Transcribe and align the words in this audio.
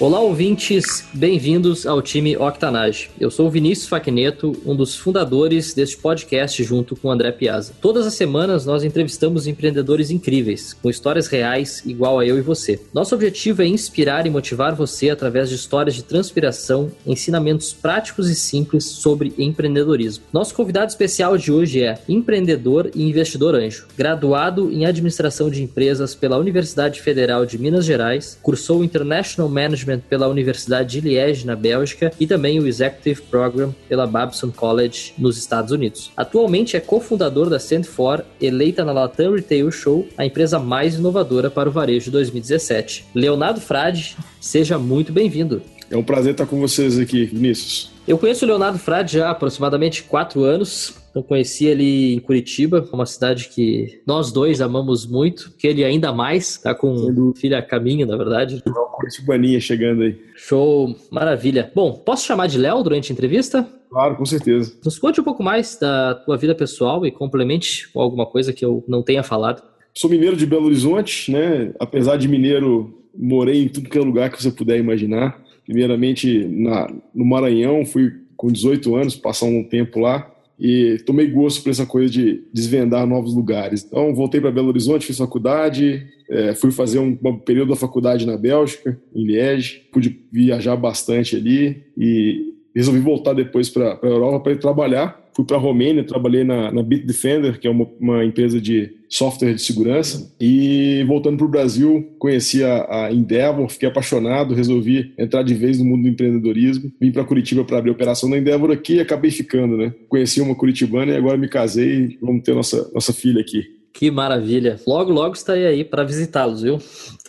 Olá, 0.00 0.18
ouvintes, 0.18 1.04
bem-vindos 1.12 1.86
ao 1.86 2.00
time 2.00 2.34
Octanage. 2.34 3.10
Eu 3.20 3.30
sou 3.30 3.48
o 3.48 3.50
Vinícius 3.50 3.86
Facneto, 3.86 4.56
um 4.64 4.74
dos 4.74 4.96
fundadores 4.96 5.74
deste 5.74 5.98
podcast 5.98 6.64
junto 6.64 6.96
com 6.96 7.08
o 7.08 7.10
André 7.10 7.30
Piazza. 7.32 7.74
Todas 7.82 8.06
as 8.06 8.14
semanas 8.14 8.64
nós 8.64 8.82
entrevistamos 8.82 9.46
empreendedores 9.46 10.10
incríveis, 10.10 10.72
com 10.72 10.88
histórias 10.88 11.26
reais 11.26 11.82
igual 11.84 12.18
a 12.18 12.24
eu 12.24 12.38
e 12.38 12.40
você. 12.40 12.80
Nosso 12.94 13.14
objetivo 13.14 13.60
é 13.60 13.66
inspirar 13.66 14.26
e 14.26 14.30
motivar 14.30 14.74
você 14.74 15.10
através 15.10 15.50
de 15.50 15.56
histórias 15.56 15.94
de 15.94 16.02
transpiração, 16.02 16.90
ensinamentos 17.06 17.74
práticos 17.74 18.30
e 18.30 18.34
simples 18.34 18.86
sobre 18.86 19.34
empreendedorismo. 19.36 20.24
Nosso 20.32 20.54
convidado 20.54 20.88
especial 20.88 21.36
de 21.36 21.52
hoje 21.52 21.84
é 21.84 21.98
empreendedor 22.08 22.90
e 22.94 23.06
investidor 23.06 23.54
anjo, 23.54 23.86
graduado 23.98 24.72
em 24.72 24.86
administração 24.86 25.50
de 25.50 25.62
empresas 25.62 26.14
pela 26.14 26.38
Universidade 26.38 27.02
Federal 27.02 27.44
de 27.44 27.58
Minas 27.58 27.84
Gerais, 27.84 28.38
cursou 28.42 28.82
International 28.82 29.50
Management 29.50 29.89
Management 29.90 30.02
pela 30.08 30.28
Universidade 30.28 31.00
de 31.00 31.08
Liège, 31.08 31.46
na 31.46 31.56
Bélgica, 31.56 32.12
e 32.18 32.26
também 32.26 32.60
o 32.60 32.66
Executive 32.66 33.22
Program 33.22 33.74
pela 33.88 34.06
Babson 34.06 34.50
College, 34.50 35.12
nos 35.18 35.36
Estados 35.36 35.72
Unidos. 35.72 36.10
Atualmente 36.16 36.76
é 36.76 36.80
cofundador 36.80 37.50
da 37.50 37.58
Stand4, 37.58 38.24
eleita 38.40 38.84
na 38.84 38.92
Latam 38.92 39.34
Retail 39.34 39.70
Show 39.70 40.06
a 40.16 40.24
empresa 40.24 40.58
mais 40.58 40.94
inovadora 40.94 41.50
para 41.50 41.68
o 41.68 41.72
varejo 41.72 42.10
2017. 42.10 43.06
Leonardo 43.14 43.60
Frade, 43.60 44.16
seja 44.40 44.78
muito 44.78 45.12
bem-vindo. 45.12 45.62
É 45.90 45.96
um 45.96 46.04
prazer 46.04 46.32
estar 46.32 46.46
com 46.46 46.60
vocês 46.60 46.98
aqui, 46.98 47.24
Vinícius. 47.26 47.90
Eu 48.06 48.16
conheço 48.16 48.44
o 48.44 48.48
Leonardo 48.48 48.78
Frade 48.78 49.14
já 49.14 49.26
há 49.26 49.30
aproximadamente 49.30 50.04
quatro 50.04 50.44
anos. 50.44 50.94
Eu 51.14 51.24
conheci 51.24 51.66
ele 51.66 52.14
em 52.14 52.20
Curitiba, 52.20 52.88
uma 52.92 53.06
cidade 53.06 53.48
que 53.48 54.00
nós 54.06 54.30
dois 54.30 54.60
amamos 54.60 55.06
muito, 55.06 55.52
que 55.58 55.66
ele 55.66 55.84
ainda 55.84 56.12
mais, 56.12 56.56
tá 56.58 56.74
com 56.74 57.32
filha 57.36 57.58
a 57.58 57.62
caminho, 57.62 58.06
na 58.06 58.16
verdade. 58.16 58.62
Uma 58.66 58.86
Curitibaninha 58.86 59.60
chegando 59.60 60.02
aí. 60.02 60.16
Show, 60.36 60.94
maravilha. 61.10 61.70
Bom, 61.74 61.92
posso 61.92 62.26
chamar 62.26 62.46
de 62.46 62.58
Léo 62.58 62.82
durante 62.82 63.10
a 63.10 63.12
entrevista? 63.12 63.68
Claro, 63.90 64.16
com 64.16 64.24
certeza. 64.24 64.72
Nos 64.84 64.98
conte 64.98 65.20
um 65.20 65.24
pouco 65.24 65.42
mais 65.42 65.76
da 65.80 66.14
tua 66.14 66.36
vida 66.36 66.54
pessoal 66.54 67.04
e 67.04 67.10
complemente 67.10 67.88
com 67.92 68.00
alguma 68.00 68.24
coisa 68.24 68.52
que 68.52 68.64
eu 68.64 68.84
não 68.86 69.02
tenha 69.02 69.24
falado. 69.24 69.62
Sou 69.92 70.08
mineiro 70.08 70.36
de 70.36 70.46
Belo 70.46 70.66
Horizonte, 70.66 71.32
né? 71.32 71.72
Apesar 71.80 72.16
de 72.16 72.28
mineiro, 72.28 73.02
morei 73.12 73.64
em 73.64 73.68
tudo 73.68 73.90
que 73.90 73.98
é 73.98 74.00
lugar 74.00 74.30
que 74.30 74.40
você 74.40 74.52
puder 74.52 74.78
imaginar. 74.78 75.42
Primeiramente 75.64 76.44
na, 76.46 76.88
no 77.12 77.24
Maranhão, 77.24 77.84
fui 77.84 78.12
com 78.36 78.46
18 78.46 78.94
anos, 78.94 79.16
passar 79.16 79.46
um 79.46 79.64
tempo 79.64 79.98
lá 79.98 80.30
e 80.60 80.98
tomei 81.06 81.26
gosto 81.26 81.62
por 81.62 81.70
essa 81.70 81.86
coisa 81.86 82.12
de 82.12 82.44
desvendar 82.52 83.06
novos 83.06 83.34
lugares. 83.34 83.82
Então, 83.82 84.14
voltei 84.14 84.40
para 84.40 84.50
Belo 84.50 84.68
Horizonte, 84.68 85.06
fiz 85.06 85.16
faculdade, 85.16 86.06
é, 86.28 86.54
fui 86.54 86.70
fazer 86.70 86.98
um, 86.98 87.18
um, 87.24 87.38
período 87.38 87.70
da 87.70 87.76
faculdade 87.76 88.26
na 88.26 88.36
Bélgica, 88.36 89.00
em 89.14 89.24
Liège, 89.24 89.88
pude 89.90 90.20
viajar 90.30 90.76
bastante 90.76 91.34
ali 91.34 91.82
e 91.96 92.54
resolvi 92.76 93.00
voltar 93.00 93.32
depois 93.32 93.70
para 93.70 93.98
a 94.02 94.06
Europa 94.06 94.40
para 94.40 94.56
trabalhar 94.56 95.19
fui 95.40 95.44
para 95.44 95.56
a 95.56 95.60
Romênia, 95.60 96.04
trabalhei 96.04 96.44
na, 96.44 96.70
na 96.70 96.82
Bitdefender, 96.82 97.58
que 97.58 97.66
é 97.66 97.70
uma, 97.70 97.86
uma, 97.98 98.24
empresa 98.24 98.60
de 98.60 98.92
software 99.08 99.54
de 99.54 99.62
segurança, 99.62 100.32
e 100.40 101.04
voltando 101.08 101.38
para 101.38 101.46
o 101.46 101.50
Brasil, 101.50 102.14
conheci 102.18 102.62
a, 102.62 103.06
a, 103.06 103.12
Endeavor, 103.12 103.68
fiquei 103.68 103.88
apaixonado, 103.88 104.54
resolvi 104.54 105.12
entrar 105.18 105.42
de 105.42 105.54
vez 105.54 105.78
no 105.78 105.84
mundo 105.84 106.02
do 106.02 106.08
empreendedorismo, 106.08 106.92
vim 107.00 107.10
para 107.10 107.24
Curitiba 107.24 107.64
para 107.64 107.78
abrir 107.78 107.90
a 107.90 107.94
operação 107.94 108.30
da 108.30 108.38
Endeavor 108.38 108.70
aqui 108.70 108.94
e 108.94 109.00
acabei 109.00 109.30
ficando, 109.30 109.76
né? 109.76 109.92
Conheci 110.08 110.40
uma 110.40 110.54
curitibana 110.54 111.12
e 111.12 111.16
agora 111.16 111.36
me 111.36 111.48
casei 111.48 111.88
e 111.88 112.18
vamos 112.20 112.42
ter 112.42 112.54
nossa, 112.54 112.90
nossa 112.94 113.12
filha 113.12 113.40
aqui. 113.40 113.64
Que 113.92 114.10
maravilha. 114.10 114.78
Logo, 114.86 115.10
logo 115.10 115.34
estarei 115.34 115.66
aí 115.66 115.84
para 115.84 116.04
visitá-los, 116.04 116.62
viu? 116.62 116.78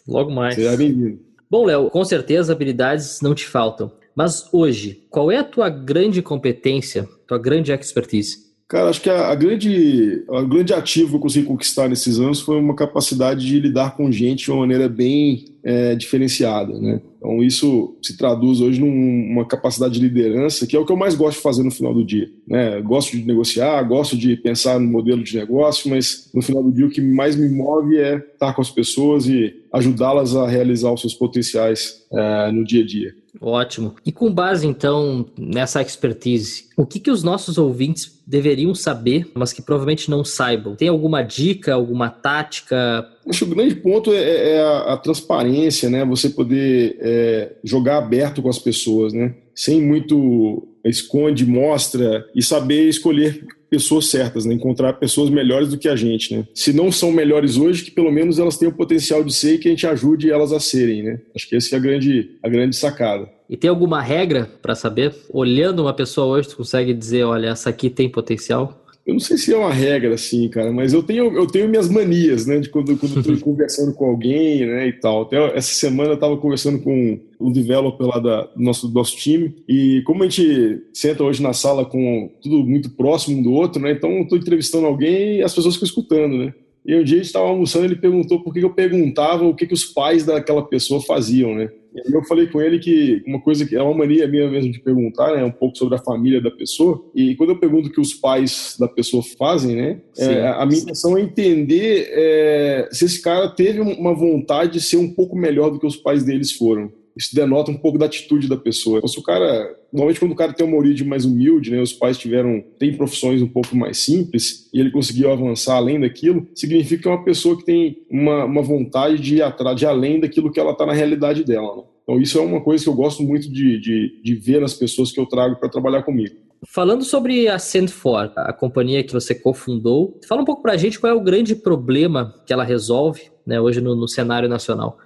Logo 0.07 0.31
mais. 0.31 0.55
Seja 0.55 0.78
bem-vindo. 0.78 1.19
Bom, 1.49 1.66
Léo, 1.66 1.89
com 1.89 2.05
certeza 2.05 2.53
habilidades 2.53 3.19
não 3.22 3.33
te 3.33 3.45
faltam. 3.45 3.91
Mas 4.16 4.49
hoje, 4.51 5.03
qual 5.09 5.31
é 5.31 5.38
a 5.38 5.44
tua 5.44 5.69
grande 5.69 6.22
competência, 6.22 7.07
tua 7.27 7.38
grande 7.38 7.72
expertise? 7.72 8.51
Cara, 8.67 8.89
acho 8.89 9.01
que 9.01 9.09
a, 9.09 9.27
a, 9.27 9.35
grande, 9.35 10.23
a 10.29 10.41
grande 10.44 10.73
ativo 10.73 11.09
que 11.09 11.16
eu 11.17 11.19
consegui 11.19 11.45
conquistar 11.45 11.89
nesses 11.89 12.19
anos 12.19 12.39
foi 12.39 12.57
uma 12.57 12.75
capacidade 12.75 13.45
de 13.45 13.59
lidar 13.59 13.97
com 13.97 14.09
gente 14.09 14.45
de 14.45 14.51
uma 14.51 14.61
maneira 14.61 14.88
bem 14.88 15.45
é, 15.61 15.94
diferenciada, 15.95 16.79
né? 16.79 17.01
Então 17.21 17.43
isso 17.43 17.95
se 18.01 18.17
traduz 18.17 18.61
hoje 18.61 18.81
numa 18.81 19.45
capacidade 19.45 19.93
de 19.93 19.99
liderança, 19.99 20.65
que 20.65 20.75
é 20.75 20.79
o 20.79 20.85
que 20.85 20.91
eu 20.91 20.97
mais 20.97 21.13
gosto 21.13 21.37
de 21.37 21.43
fazer 21.43 21.61
no 21.61 21.69
final 21.69 21.93
do 21.93 22.03
dia. 22.03 22.27
Né? 22.47 22.81
Gosto 22.81 23.15
de 23.15 23.23
negociar, 23.23 23.83
gosto 23.83 24.17
de 24.17 24.35
pensar 24.35 24.79
no 24.79 24.87
modelo 24.87 25.23
de 25.23 25.37
negócio, 25.37 25.87
mas 25.87 26.31
no 26.33 26.41
final 26.41 26.63
do 26.63 26.71
dia 26.71 26.87
o 26.87 26.89
que 26.89 26.99
mais 26.99 27.35
me 27.35 27.47
move 27.47 27.95
é 27.95 28.17
estar 28.17 28.53
com 28.55 28.61
as 28.61 28.71
pessoas 28.71 29.27
e 29.27 29.53
ajudá-las 29.71 30.35
a 30.35 30.47
realizar 30.47 30.91
os 30.91 31.01
seus 31.01 31.13
potenciais 31.13 32.01
é, 32.11 32.51
no 32.51 32.65
dia 32.65 32.81
a 32.81 32.85
dia. 32.85 33.13
Ótimo. 33.39 33.95
E 34.05 34.11
com 34.11 34.31
base, 34.31 34.67
então, 34.67 35.25
nessa 35.37 35.81
expertise, 35.81 36.65
o 36.77 36.85
que, 36.85 36.99
que 36.99 37.09
os 37.09 37.23
nossos 37.23 37.57
ouvintes 37.57 38.21
deveriam 38.27 38.75
saber, 38.75 39.31
mas 39.33 39.53
que 39.53 39.61
provavelmente 39.61 40.09
não 40.09 40.23
saibam? 40.23 40.75
Tem 40.75 40.87
alguma 40.87 41.23
dica, 41.23 41.73
alguma 41.73 42.09
tática? 42.09 43.07
Acho 43.27 43.45
que 43.45 43.51
o 43.51 43.55
grande 43.55 43.75
ponto 43.75 44.11
é, 44.11 44.17
é, 44.17 44.51
é 44.53 44.61
a, 44.61 44.93
a, 44.93 44.97
transparência, 44.97 45.89
né? 45.89 46.05
Você 46.05 46.29
poder 46.29 46.97
é, 47.11 47.51
jogar 47.63 47.97
aberto 47.97 48.41
com 48.41 48.49
as 48.49 48.59
pessoas, 48.59 49.13
né? 49.13 49.33
Sem 49.53 49.81
muito 49.81 50.67
esconde, 50.85 51.45
mostra 51.45 52.25
e 52.33 52.41
saber 52.41 52.88
escolher 52.88 53.45
pessoas 53.69 54.07
certas, 54.07 54.45
né? 54.45 54.53
encontrar 54.53 54.94
pessoas 54.94 55.29
melhores 55.29 55.69
do 55.69 55.77
que 55.77 55.88
a 55.88 55.95
gente. 55.95 56.35
Né? 56.35 56.45
Se 56.53 56.73
não 56.73 56.91
são 56.91 57.09
melhores 57.09 57.55
hoje, 57.55 57.85
que 57.85 57.91
pelo 57.91 58.11
menos 58.11 58.38
elas 58.38 58.57
tenham 58.57 58.73
o 58.73 58.75
potencial 58.75 59.23
de 59.23 59.33
ser 59.33 59.53
e 59.53 59.57
que 59.59 59.69
a 59.69 59.72
gente 59.72 59.88
ajude 59.88 60.29
elas 60.29 60.51
a 60.51 60.59
serem. 60.59 61.03
Né? 61.03 61.22
Acho 61.33 61.47
que 61.47 61.55
essa 61.55 61.75
é 61.75 61.77
a 61.77 61.81
grande, 61.81 62.31
a 62.44 62.49
grande 62.49 62.75
sacada. 62.75 63.29
E 63.49 63.55
tem 63.55 63.69
alguma 63.69 64.01
regra 64.01 64.49
para 64.61 64.75
saber? 64.75 65.16
Olhando 65.29 65.81
uma 65.83 65.93
pessoa 65.93 66.28
hoje, 66.28 66.49
tu 66.49 66.57
consegue 66.57 66.93
dizer, 66.93 67.23
olha, 67.23 67.47
essa 67.47 67.69
aqui 67.69 67.89
tem 67.89 68.09
potencial? 68.09 68.80
Eu 69.11 69.16
não 69.16 69.19
sei 69.19 69.38
se 69.38 69.53
é 69.53 69.57
uma 69.57 69.73
regra 69.73 70.16
assim, 70.16 70.47
cara, 70.47 70.72
mas 70.72 70.94
eu 70.94 71.03
tenho, 71.03 71.35
eu 71.35 71.45
tenho 71.45 71.67
minhas 71.67 71.89
manias, 71.89 72.45
né? 72.45 72.59
De 72.59 72.69
quando, 72.69 72.95
quando 72.95 73.17
eu 73.17 73.23
tô 73.23 73.38
conversando 73.44 73.94
com 73.94 74.05
alguém, 74.05 74.66
né? 74.66 74.88
E 74.88 74.94
tal. 74.94 75.23
Até 75.23 75.57
essa 75.57 75.73
semana 75.73 76.11
eu 76.11 76.17
tava 76.17 76.38
conversando 76.38 76.79
com 76.79 77.19
um 77.38 77.51
developer 77.51 78.07
lá 78.07 78.19
da, 78.19 78.44
do, 78.44 78.63
nosso, 78.63 78.88
do 78.88 78.94
nosso 78.94 79.17
time. 79.17 79.53
E 79.67 80.01
como 80.05 80.23
a 80.23 80.29
gente 80.29 80.81
senta 80.94 81.25
hoje 81.25 81.44
na 81.44 81.51
sala 81.51 81.83
com 81.83 82.31
tudo 82.41 82.63
muito 82.63 82.91
próximo 82.91 83.38
um 83.38 83.44
do 83.44 83.51
outro, 83.51 83.81
né? 83.81 83.91
Então 83.91 84.09
eu 84.11 84.27
tô 84.29 84.38
entrevistando 84.38 84.85
alguém 84.85 85.39
e 85.39 85.43
as 85.43 85.53
pessoas 85.53 85.73
ficam 85.73 85.88
escutando, 85.88 86.38
né? 86.38 86.53
E 86.85 86.95
um 86.95 87.03
dia 87.03 87.15
a 87.15 87.17
gente 87.17 87.27
estava 87.27 87.45
almoçando, 87.45 87.85
ele 87.85 87.95
perguntou 87.95 88.43
por 88.43 88.53
que 88.53 88.59
eu 88.59 88.73
perguntava 88.73 89.45
o 89.45 89.55
que, 89.55 89.67
que 89.67 89.73
os 89.73 89.85
pais 89.85 90.25
daquela 90.25 90.63
pessoa 90.63 91.01
faziam, 91.01 91.53
né? 91.53 91.69
E 91.93 92.15
eu 92.15 92.23
falei 92.23 92.47
com 92.47 92.61
ele 92.61 92.79
que 92.79 93.21
uma 93.27 93.41
coisa 93.41 93.65
que 93.65 93.75
é 93.75 93.81
uma 93.81 93.93
mania 93.93 94.27
minha 94.27 94.49
mesmo 94.49 94.71
de 94.71 94.79
perguntar, 94.79 95.35
né, 95.35 95.43
um 95.43 95.51
pouco 95.51 95.77
sobre 95.77 95.95
a 95.95 96.01
família 96.01 96.41
da 96.41 96.49
pessoa. 96.49 97.03
E 97.13 97.35
quando 97.35 97.49
eu 97.49 97.59
pergunto 97.59 97.89
o 97.89 97.91
que 97.91 97.99
os 97.99 98.13
pais 98.13 98.77
da 98.79 98.87
pessoa 98.87 99.21
fazem, 99.37 99.75
né, 99.75 100.01
é, 100.17 100.47
a 100.47 100.65
minha 100.65 100.81
intenção 100.81 101.17
é 101.17 101.21
entender 101.21 102.07
é, 102.11 102.89
se 102.91 103.05
esse 103.05 103.21
cara 103.21 103.49
teve 103.49 103.81
uma 103.81 104.15
vontade 104.15 104.73
de 104.73 104.81
ser 104.81 104.97
um 104.97 105.13
pouco 105.13 105.35
melhor 105.35 105.69
do 105.69 105.79
que 105.79 105.85
os 105.85 105.97
pais 105.97 106.23
deles 106.23 106.53
foram 106.53 106.91
isso 107.16 107.35
denota 107.35 107.72
um 107.72 107.77
pouco 107.77 107.97
da 107.97 108.05
atitude 108.05 108.47
da 108.47 108.57
pessoa. 108.57 108.97
Então, 108.97 109.07
se 109.07 109.19
o 109.19 109.23
cara, 109.23 109.75
normalmente 109.91 110.19
quando 110.19 110.31
o 110.31 110.35
cara 110.35 110.53
tem 110.53 110.66
uma 110.66 110.77
origem 110.77 111.07
mais 111.07 111.25
humilde, 111.25 111.72
né, 111.72 111.81
os 111.81 111.94
pais 111.94 112.17
tiveram, 112.17 112.63
têm 112.79 112.95
profissões 112.95 113.41
um 113.41 113.47
pouco 113.47 113.75
mais 113.75 113.97
simples 113.97 114.69
e 114.73 114.79
ele 114.79 114.91
conseguiu 114.91 115.31
avançar 115.31 115.75
além 115.75 115.99
daquilo, 115.99 116.47
significa 116.55 117.03
que 117.03 117.08
é 117.08 117.11
uma 117.11 117.23
pessoa 117.23 117.58
que 117.58 117.66
tem 117.66 117.97
uma, 118.09 118.46
uma 118.46 118.61
vontade 118.61 119.19
de 119.19 119.35
ir 119.35 119.41
atrás, 119.41 119.78
de 119.78 119.85
além 119.85 120.19
daquilo 120.19 120.52
que 120.52 120.59
ela 120.59 120.72
está 120.72 120.85
na 120.85 120.93
realidade 120.93 121.43
dela. 121.43 121.75
Né? 121.78 121.84
Então 122.03 122.19
isso 122.19 122.37
é 122.37 122.41
uma 122.41 122.61
coisa 122.61 122.84
que 122.84 122.90
eu 122.90 122.96
gosto 122.96 123.23
muito 123.23 123.52
de, 123.52 123.79
de, 123.79 124.22
de 124.23 124.35
ver 124.35 124.61
nas 124.61 124.73
pessoas 124.73 125.11
que 125.11 125.19
eu 125.19 125.25
trago 125.25 125.58
para 125.58 125.69
trabalhar 125.69 126.03
comigo. 126.03 126.35
Falando 126.67 127.03
sobre 127.03 127.47
a 127.47 127.58
Send4, 127.58 128.34
a 128.35 128.53
companhia 128.53 129.03
que 129.03 129.11
você 129.11 129.34
cofundou, 129.34 130.19
fala 130.28 130.43
um 130.43 130.46
pouco 130.46 130.61
para 130.61 130.73
a 130.73 130.78
gente 130.78 130.99
qual 130.99 131.11
é 131.11 131.16
o 131.16 131.23
grande 131.23 131.55
problema 131.55 132.35
que 132.46 132.53
ela 132.53 132.63
resolve 132.63 133.31
né, 133.46 133.59
hoje 133.59 133.81
no, 133.81 133.96
no 133.96 134.08
cenário 134.08 134.47
nacional. 134.47 134.97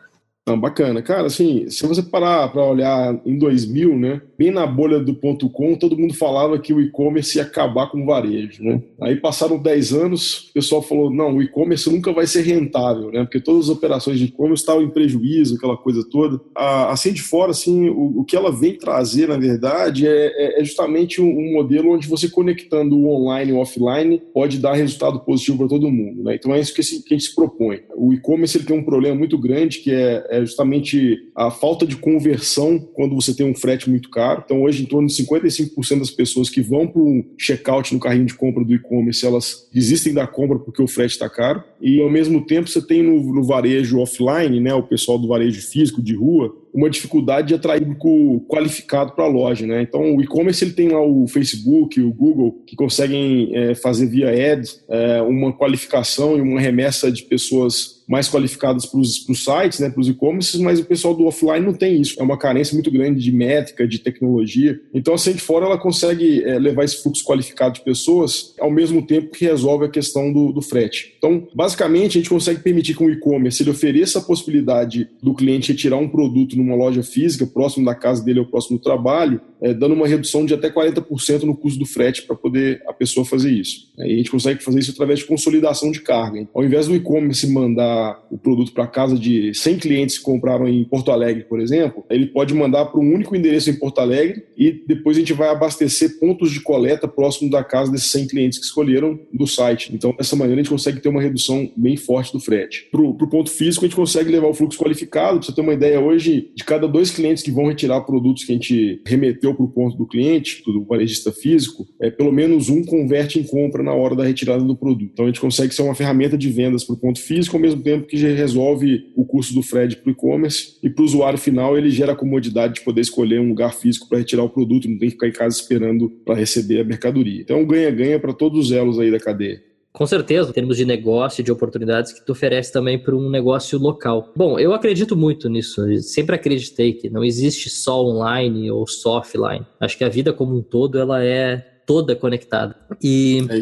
Ah, 0.48 0.56
bacana. 0.56 1.02
Cara, 1.02 1.26
assim, 1.26 1.68
se 1.72 1.88
você 1.88 2.04
parar 2.04 2.50
para 2.50 2.64
olhar 2.64 3.20
em 3.26 3.36
2000, 3.36 3.98
né, 3.98 4.22
bem 4.38 4.52
na 4.52 4.68
bolha 4.68 5.00
do 5.00 5.16
ponto 5.16 5.50
.com, 5.50 5.74
todo 5.74 5.98
mundo 5.98 6.14
falava 6.14 6.60
que 6.60 6.72
o 6.72 6.80
e-commerce 6.80 7.38
ia 7.38 7.44
acabar 7.44 7.90
com 7.90 8.04
o 8.04 8.06
varejo, 8.06 8.64
né? 8.64 8.80
Aí 9.02 9.16
passaram 9.16 9.58
10 9.58 9.94
anos, 9.94 10.50
o 10.50 10.54
pessoal 10.54 10.84
falou, 10.84 11.10
não, 11.12 11.38
o 11.38 11.42
e-commerce 11.42 11.90
nunca 11.90 12.14
vai 12.14 12.28
ser 12.28 12.42
rentável, 12.42 13.12
né? 13.12 13.24
Porque 13.24 13.40
todas 13.40 13.66
as 13.66 13.70
operações 13.76 14.20
de 14.20 14.26
e-commerce 14.26 14.62
estavam 14.62 14.84
em 14.84 14.90
prejuízo, 14.92 15.56
aquela 15.56 15.76
coisa 15.76 16.08
toda. 16.12 16.40
assim 16.56 17.12
de 17.12 17.24
fora, 17.24 17.50
assim, 17.50 17.90
o, 17.90 18.20
o, 18.20 18.24
que 18.24 18.36
ela 18.36 18.52
vem 18.52 18.78
trazer, 18.78 19.28
na 19.28 19.38
verdade, 19.38 20.08
é, 20.08 20.28
é, 20.28 20.62
é 20.62 20.64
justamente 20.64 21.20
um, 21.20 21.28
um, 21.28 21.54
modelo 21.54 21.92
onde 21.92 22.08
você 22.08 22.30
conectando 22.30 22.96
o 22.96 23.10
online 23.10 23.50
e 23.52 23.54
o 23.54 23.58
offline 23.58 24.22
pode 24.32 24.60
dar 24.60 24.74
resultado 24.74 25.22
positivo 25.22 25.58
para 25.58 25.70
todo 25.70 25.92
mundo, 25.92 26.24
né? 26.24 26.36
Então 26.36 26.54
é 26.54 26.60
isso 26.60 26.74
que, 26.74 26.84
que 26.84 27.16
a 27.16 27.18
gente 27.18 27.30
se 27.30 27.36
propõe. 27.36 27.80
O 27.96 28.14
e-commerce 28.14 28.58
ele 28.58 28.66
tem 28.66 28.78
um 28.78 28.84
problema 28.84 29.16
muito 29.16 29.40
grande 29.40 29.80
que 29.80 29.92
é 29.92 30.35
é 30.36 30.42
justamente 30.42 31.30
a 31.36 31.50
falta 31.50 31.86
de 31.86 31.96
conversão 31.96 32.80
quando 32.94 33.16
você 33.16 33.34
tem 33.34 33.46
um 33.46 33.56
frete 33.56 33.90
muito 33.90 34.10
caro. 34.10 34.44
Então, 34.46 34.64
hoje, 34.64 34.84
em 34.84 34.86
torno 34.86 35.08
de 35.08 35.14
55% 35.14 36.00
das 36.00 36.12
pessoas 36.12 36.50
que 36.50 36.62
vão 36.62 36.88
para 36.88 37.02
um 37.02 37.24
checkout 37.38 37.94
no 37.94 38.00
carrinho 38.00 38.26
de 38.26 38.34
compra 38.34 38.64
do 38.64 38.74
e-commerce, 38.74 39.26
elas 39.26 39.68
desistem 39.74 40.14
da 40.14 40.28
compra 40.28 40.60
porque 40.60 40.82
o 40.82 40.88
frete 40.88 41.14
está 41.14 41.30
caro. 41.30 41.64
E, 41.82 42.02
ao 42.02 42.10
mesmo 42.10 42.46
tempo, 42.46 42.70
você 42.70 42.82
tem 42.82 43.02
no, 43.02 43.34
no 43.34 43.44
varejo 43.44 44.00
offline, 44.00 44.60
né, 44.60 44.74
o 44.74 44.84
pessoal 44.84 45.18
do 45.18 45.28
varejo 45.28 45.62
físico 45.62 46.02
de 46.02 46.16
rua, 46.16 46.56
uma 46.76 46.90
dificuldade 46.90 47.48
de 47.48 47.54
atrair 47.56 47.82
público 47.82 48.46
qualificado 48.48 49.14
para 49.14 49.24
a 49.24 49.30
loja, 49.30 49.66
né? 49.66 49.82
Então, 49.82 50.16
o 50.16 50.22
e-commerce 50.22 50.64
ele 50.64 50.74
tem 50.74 50.90
lá 50.90 51.02
o 51.02 51.26
Facebook, 51.28 52.02
o 52.02 52.14
Google, 52.14 52.64
que 52.68 52.76
conseguem 52.76 53.56
é, 53.56 53.76
fazer 53.76 54.08
via 54.08 54.30
ads 54.30 54.84
é, 54.90 55.22
uma 55.22 55.54
qualificação 55.54 56.38
e 56.38 56.42
uma 56.42 56.60
remessa 56.60 57.12
de 57.12 57.24
pessoas 57.24 57.96
mais 58.08 58.30
qualificadas 58.30 58.86
para 58.86 59.00
os 59.00 59.26
sites, 59.44 59.80
né, 59.80 59.90
para 59.90 60.00
os 60.00 60.08
e-commerces, 60.08 60.60
mas 60.60 60.80
o 60.80 60.86
pessoal 60.86 61.14
do 61.14 61.26
offline 61.26 61.66
não 61.66 61.74
tem 61.74 62.00
isso. 62.00 62.16
É 62.20 62.24
uma 62.24 62.38
carência 62.38 62.74
muito 62.74 62.92
grande 62.92 63.22
de 63.22 63.32
métrica, 63.32 63.88
de 63.88 64.00
tecnologia. 64.00 64.80
Então, 64.94 65.14
a 65.14 65.18
Sente 65.18 65.42
Fora 65.42 65.66
ela 65.66 65.78
consegue 65.78 66.44
é, 66.44 66.60
levar 66.60 66.84
esse 66.84 67.02
fluxo 67.02 67.24
qualificado 67.24 67.76
de 67.76 67.84
pessoas 67.84 68.54
ao 68.60 68.70
mesmo 68.70 69.06
tempo 69.06 69.32
que 69.32 69.46
resolve 69.46 69.86
a 69.86 69.90
questão 69.90 70.32
do, 70.32 70.52
do 70.52 70.62
frete. 70.62 71.16
Então, 71.18 71.48
basicamente, 71.54 72.18
a 72.18 72.22
gente 72.22 72.30
consegue 72.30 72.62
permitir 72.62 72.96
que 72.96 73.04
o 73.04 73.10
e-commerce 73.10 73.64
ele 73.64 73.72
ofereça 73.72 74.20
a 74.20 74.22
possibilidade 74.22 75.10
do 75.22 75.34
cliente 75.34 75.72
retirar 75.72 75.98
um 75.98 76.08
produto 76.08 76.56
numa 76.66 76.76
loja 76.76 77.04
física, 77.04 77.46
próximo 77.46 77.86
da 77.86 77.96
casa 77.96 78.24
dele 78.24 78.40
ou 78.40 78.46
próximo 78.46 78.78
do 78.78 78.84
trabalho, 78.84 79.40
é, 79.66 79.74
dando 79.74 79.96
uma 79.96 80.08
redução 80.08 80.46
de 80.46 80.54
até 80.54 80.70
40% 80.70 81.42
no 81.42 81.58
custo 81.58 81.80
do 81.80 81.88
frete 81.88 82.22
para 82.22 82.36
poder 82.36 82.84
a 82.88 82.94
pessoa 82.94 83.26
fazer 83.26 83.52
isso. 83.52 83.88
É, 83.98 84.08
e 84.08 84.14
a 84.14 84.18
gente 84.18 84.30
consegue 84.30 84.64
fazer 84.64 84.80
isso 84.80 84.92
através 84.92 85.20
de 85.20 85.26
consolidação 85.26 85.92
de 85.92 86.02
carga. 86.02 86.48
Ao 86.54 86.64
invés 86.64 86.88
do 86.88 86.96
e-commerce 86.96 87.52
mandar 87.52 88.24
o 88.30 88.38
produto 88.38 88.72
para 88.74 88.86
casa 88.86 89.18
de 89.18 89.54
100 89.56 89.78
clientes 89.80 90.18
que 90.20 90.24
compraram 90.24 90.68
em 90.68 90.84
Porto 90.84 91.12
Alegre, 91.12 91.46
por 91.46 91.60
exemplo, 91.60 92.04
ele 92.12 92.28
pode 92.28 92.54
mandar 92.54 92.86
para 92.86 93.00
um 93.00 93.12
único 93.12 93.36
endereço 93.36 93.72
em 93.72 93.74
Porto 93.74 94.00
Alegre 94.00 94.44
e 94.56 94.72
depois 94.88 95.18
a 95.18 95.20
gente 95.22 95.34
vai 95.34 95.50
abastecer 95.50 96.20
pontos 96.20 96.52
de 96.52 96.60
coleta 96.60 97.08
próximo 97.08 97.50
da 97.50 97.64
casa 97.64 97.92
desses 97.92 98.12
100 98.12 98.28
clientes 98.28 98.60
que 98.60 98.66
escolheram 98.66 99.20
do 99.34 99.48
site. 99.48 99.90
Então, 99.92 100.14
dessa 100.16 100.36
maneira, 100.36 100.62
a 100.62 100.64
gente 100.64 100.72
consegue 100.72 101.02
ter 101.02 101.10
uma 101.10 101.22
redução 101.22 101.72
bem 101.76 101.98
forte 101.98 102.32
do 102.32 102.40
frete. 102.40 102.88
Para 102.92 103.02
o 103.02 103.30
ponto 103.30 103.50
físico, 103.50 103.84
a 103.84 103.88
gente 103.88 103.96
consegue 103.96 104.30
levar 104.30 104.48
o 104.48 104.54
fluxo 104.54 104.78
qualificado. 104.78 105.40
Para 105.40 105.48
você 105.48 105.56
ter 105.56 105.62
uma 105.62 105.74
ideia, 105.74 106.00
hoje, 106.00 106.52
de 106.54 106.64
cada 106.64 106.88
dois 106.88 107.10
clientes 107.10 107.42
que 107.42 107.50
vão 107.50 107.68
retirar 107.68 108.02
produtos 108.02 108.44
que 108.44 108.52
a 108.52 108.56
gente 108.56 109.02
remeteu 109.08 109.55
para 109.56 109.66
o 109.66 109.70
ponto 109.70 109.98
do 109.98 110.06
cliente, 110.06 110.62
do 110.66 110.84
varejista 110.84 111.32
físico, 111.32 111.88
é, 112.00 112.10
pelo 112.10 112.32
menos 112.32 112.70
um 112.70 112.84
converte 112.84 113.40
em 113.40 113.44
compra 113.44 113.82
na 113.82 113.94
hora 113.94 114.16
da 114.16 114.24
retirada 114.24 114.64
do 114.64 114.76
produto. 114.76 115.10
Então, 115.14 115.26
a 115.26 115.28
gente 115.28 115.40
consegue 115.40 115.74
ser 115.74 115.82
uma 115.82 115.96
ferramenta 115.96 116.38
de 116.38 116.50
vendas 116.50 116.84
para 116.84 116.96
o 116.96 116.98
ponto 116.98 117.20
físico, 117.20 117.56
ao 117.56 117.62
mesmo 117.62 117.82
tempo 117.82 118.08
que 118.08 118.18
já 118.18 118.28
resolve 118.28 119.12
o 119.16 119.26
custo 119.26 119.54
do 119.54 119.62
frete 119.62 119.96
para 119.96 120.10
o 120.10 120.12
e-commerce. 120.12 120.78
E 120.84 120.90
para 120.90 121.02
o 121.02 121.06
usuário 121.06 121.40
final, 121.40 121.78
ele 121.78 121.90
gera 121.90 122.12
a 122.12 122.16
comodidade 122.16 122.76
de 122.76 122.82
poder 122.82 123.02
escolher 123.02 123.40
um 123.40 123.50
lugar 123.50 123.74
físico 123.74 124.08
para 124.08 124.20
retirar 124.20 124.44
o 124.44 124.50
produto, 124.50 124.90
não 124.90 124.98
tem 124.98 125.10
que 125.10 125.16
ficar 125.16 125.28
em 125.28 125.32
casa 125.32 125.58
esperando 125.58 126.10
para 126.26 126.36
receber 126.36 126.82
a 126.82 126.84
mercadoria. 126.84 127.42
Então, 127.42 127.66
ganha-ganha 127.66 128.20
para 128.20 128.34
todos 128.34 128.68
os 128.68 128.72
elos 128.72 129.00
aí 129.00 129.10
da 129.10 129.20
cadeia. 129.20 129.75
Com 129.96 130.06
certeza, 130.06 130.50
em 130.50 130.54
termos 130.54 130.76
de 130.76 130.84
negócio, 130.84 131.42
de 131.42 131.54
oportunidades 131.54 132.12
que 132.12 132.24
tu 132.24 132.34
oferece 132.34 132.70
também 132.70 133.00
para 133.00 133.16
um 133.16 133.30
negócio 133.30 133.80
local. 133.80 134.34
Bom, 134.36 134.60
eu 134.60 134.74
acredito 134.74 135.16
muito 135.16 135.48
nisso. 135.48 135.82
Sempre 136.02 136.36
acreditei 136.36 136.92
que 136.92 137.10
não 137.10 137.24
existe 137.24 137.70
só 137.70 138.04
online 138.04 138.70
ou 138.70 138.86
só 138.86 139.20
offline. 139.20 139.66
Acho 139.80 139.98
que 139.98 140.04
a 140.04 140.10
vida 140.10 140.34
como 140.34 140.58
um 140.58 140.62
todo 140.62 141.00
ela 141.00 141.24
é 141.24 141.75
toda 141.86 142.16
conectada. 142.16 142.76
E, 143.02 143.46
é 143.50 143.62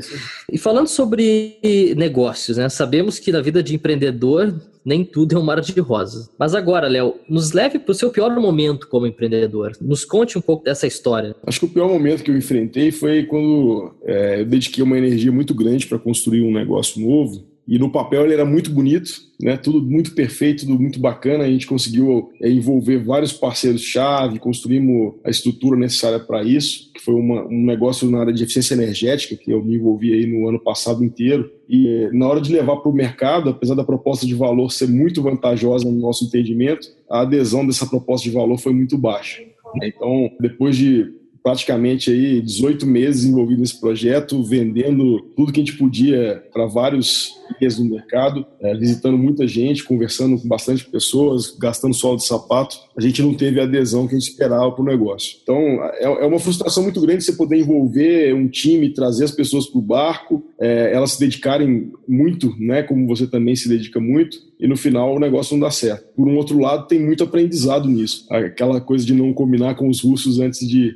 e 0.54 0.58
falando 0.58 0.88
sobre 0.88 1.60
negócios, 1.96 2.58
né? 2.58 2.70
Sabemos 2.70 3.20
que 3.20 3.32
na 3.32 3.42
vida 3.42 3.62
de 3.62 3.76
empreendedor 3.76 4.54
nem 4.86 5.06
tudo 5.06 5.36
é 5.36 5.40
um 5.40 5.44
mar 5.44 5.62
de 5.62 5.80
rosas. 5.80 6.30
Mas 6.38 6.54
agora, 6.54 6.88
Léo, 6.88 7.16
nos 7.30 7.54
leve 7.54 7.80
para 7.80 7.92
o 7.92 7.96
seu 7.96 8.10
pior 8.10 8.36
momento 8.40 8.88
como 8.88 9.08
empreendedor. 9.08 9.72
Nos 9.80 10.04
conte 10.04 10.38
um 10.38 10.42
pouco 10.42 10.66
dessa 10.66 10.86
história. 10.86 11.36
Acho 11.46 11.62
que 11.62 11.66
o 11.66 11.70
pior 11.70 11.88
momento 11.88 12.24
que 12.24 12.30
eu 12.30 12.38
enfrentei 12.38 12.92
foi 12.92 13.24
quando 13.24 13.94
é, 14.04 14.42
eu 14.42 14.46
dediquei 14.46 14.84
uma 14.84 14.98
energia 14.98 15.32
muito 15.32 15.54
grande 15.54 15.88
para 15.88 15.98
construir 15.98 16.42
um 16.42 16.52
negócio 16.52 17.02
novo 17.02 17.53
e 17.68 17.80
no 17.80 17.90
papel 17.90 18.26
ele 18.26 18.34
era 18.34 18.46
muito 18.46 18.70
bonito, 18.70 19.10
né? 19.42 19.56
Tudo 19.56 19.82
muito 19.82 20.14
perfeito, 20.14 20.66
tudo 20.66 20.80
muito 20.80 21.00
bacana. 21.00 21.46
A 21.46 21.50
gente 21.50 21.66
conseguiu 21.66 22.30
é, 22.42 22.50
envolver 22.50 22.98
vários 22.98 23.32
parceiros-chave, 23.32 24.40
construímos 24.40 25.16
a 25.24 25.30
estrutura 25.30 25.80
necessária 25.80 26.20
para 26.20 26.44
isso, 26.44 26.92
que 26.94 27.02
foi 27.02 27.14
uma, 27.14 27.46
um 27.46 27.66
negócio 27.66 28.10
na 28.10 28.20
área 28.20 28.34
de 28.34 28.44
eficiência 28.44 28.74
energética 28.74 29.38
que 29.38 29.52
eu 29.52 29.64
me 29.64 29.76
envolvi 29.76 30.14
aí 30.14 30.26
no 30.26 30.48
ano 30.48 30.60
passado 30.60 31.04
inteiro. 31.06 31.50
E 31.70 31.88
é, 31.88 32.12
na 32.12 32.28
hora 32.28 32.42
de 32.42 32.52
levar 32.52 32.78
para 32.78 32.92
o 32.92 32.96
mercado, 32.96 33.50
apesar 33.50 33.76
da 33.76 33.84
proposta 33.84 34.26
de 34.26 34.36
valor 34.36 34.70
ser 34.70 34.90
muito 34.90 35.22
vantajosa 35.22 35.86
no 35.86 36.00
nosso 36.00 36.26
entendimento, 36.26 36.88
a 37.10 37.22
adesão 37.22 37.66
dessa 37.66 37.86
proposta 37.86 38.28
de 38.28 38.36
valor 38.36 38.58
foi 38.58 38.74
muito 38.74 38.98
baixa. 38.98 39.42
Então, 39.82 40.30
depois 40.40 40.76
de 40.76 41.24
praticamente 41.44 42.10
aí 42.10 42.42
18 42.42 42.88
meses 42.88 43.26
envolvido 43.26 43.60
nesse 43.60 43.80
projeto, 43.80 44.42
vendendo 44.42 45.20
tudo 45.36 45.52
que 45.52 45.60
a 45.60 45.64
gente 45.64 45.78
podia 45.78 46.42
para 46.54 46.66
vários 46.66 47.36
dias 47.60 47.80
no 47.80 47.90
mercado, 47.90 48.46
é, 48.60 48.76
visitando 48.76 49.18
muita 49.18 49.48
gente, 49.48 49.84
conversando 49.84 50.40
com 50.40 50.48
bastante 50.48 50.86
pessoas, 50.86 51.56
gastando 51.58 51.94
solo 51.94 52.18
de 52.18 52.26
sapato. 52.26 52.78
A 52.96 53.02
gente 53.02 53.22
não 53.22 53.34
teve 53.34 53.60
a 53.60 53.64
adesão 53.64 54.08
que 54.08 54.16
a 54.16 54.20
gente 54.20 54.30
esperava 54.30 54.72
para 54.72 54.82
o 54.82 54.86
negócio. 54.86 55.38
Então, 55.42 55.58
é, 55.58 56.04
é, 56.04 56.26
uma 56.26 56.40
frustração 56.40 56.84
muito 56.84 57.02
grande 57.02 57.24
você 57.24 57.34
poder 57.34 57.58
envolver 57.58 58.34
um 58.34 58.48
time, 58.48 58.94
trazer 58.94 59.26
as 59.26 59.32
pessoas 59.32 59.68
para 59.68 59.80
o 59.80 59.82
barco, 59.82 60.44
é, 60.60 60.94
elas 60.94 61.14
se 61.14 61.20
dedicarem 61.20 61.92
muito, 62.08 62.54
né, 62.60 62.84
como 62.84 63.08
você 63.08 63.28
também 63.28 63.56
se 63.56 63.68
dedica 63.68 64.00
muito, 64.00 64.38
e 64.60 64.68
no 64.68 64.78
final 64.78 65.16
o 65.16 65.20
negócio 65.20 65.56
não 65.56 65.62
dá 65.62 65.72
certo. 65.72 66.14
Por 66.16 66.28
um 66.28 66.38
outro 66.38 66.60
lado, 66.60 66.88
tem 66.88 67.00
muito 67.00 67.24
aprendizado 67.24 67.88
nisso. 67.88 68.26
Aquela 68.30 68.80
coisa 68.80 69.06
de 69.06 69.14
não 69.14 69.34
combinar 69.34 69.76
com 69.76 69.90
os 69.90 70.02
russos 70.02 70.40
antes 70.40 70.68
de 70.68 70.96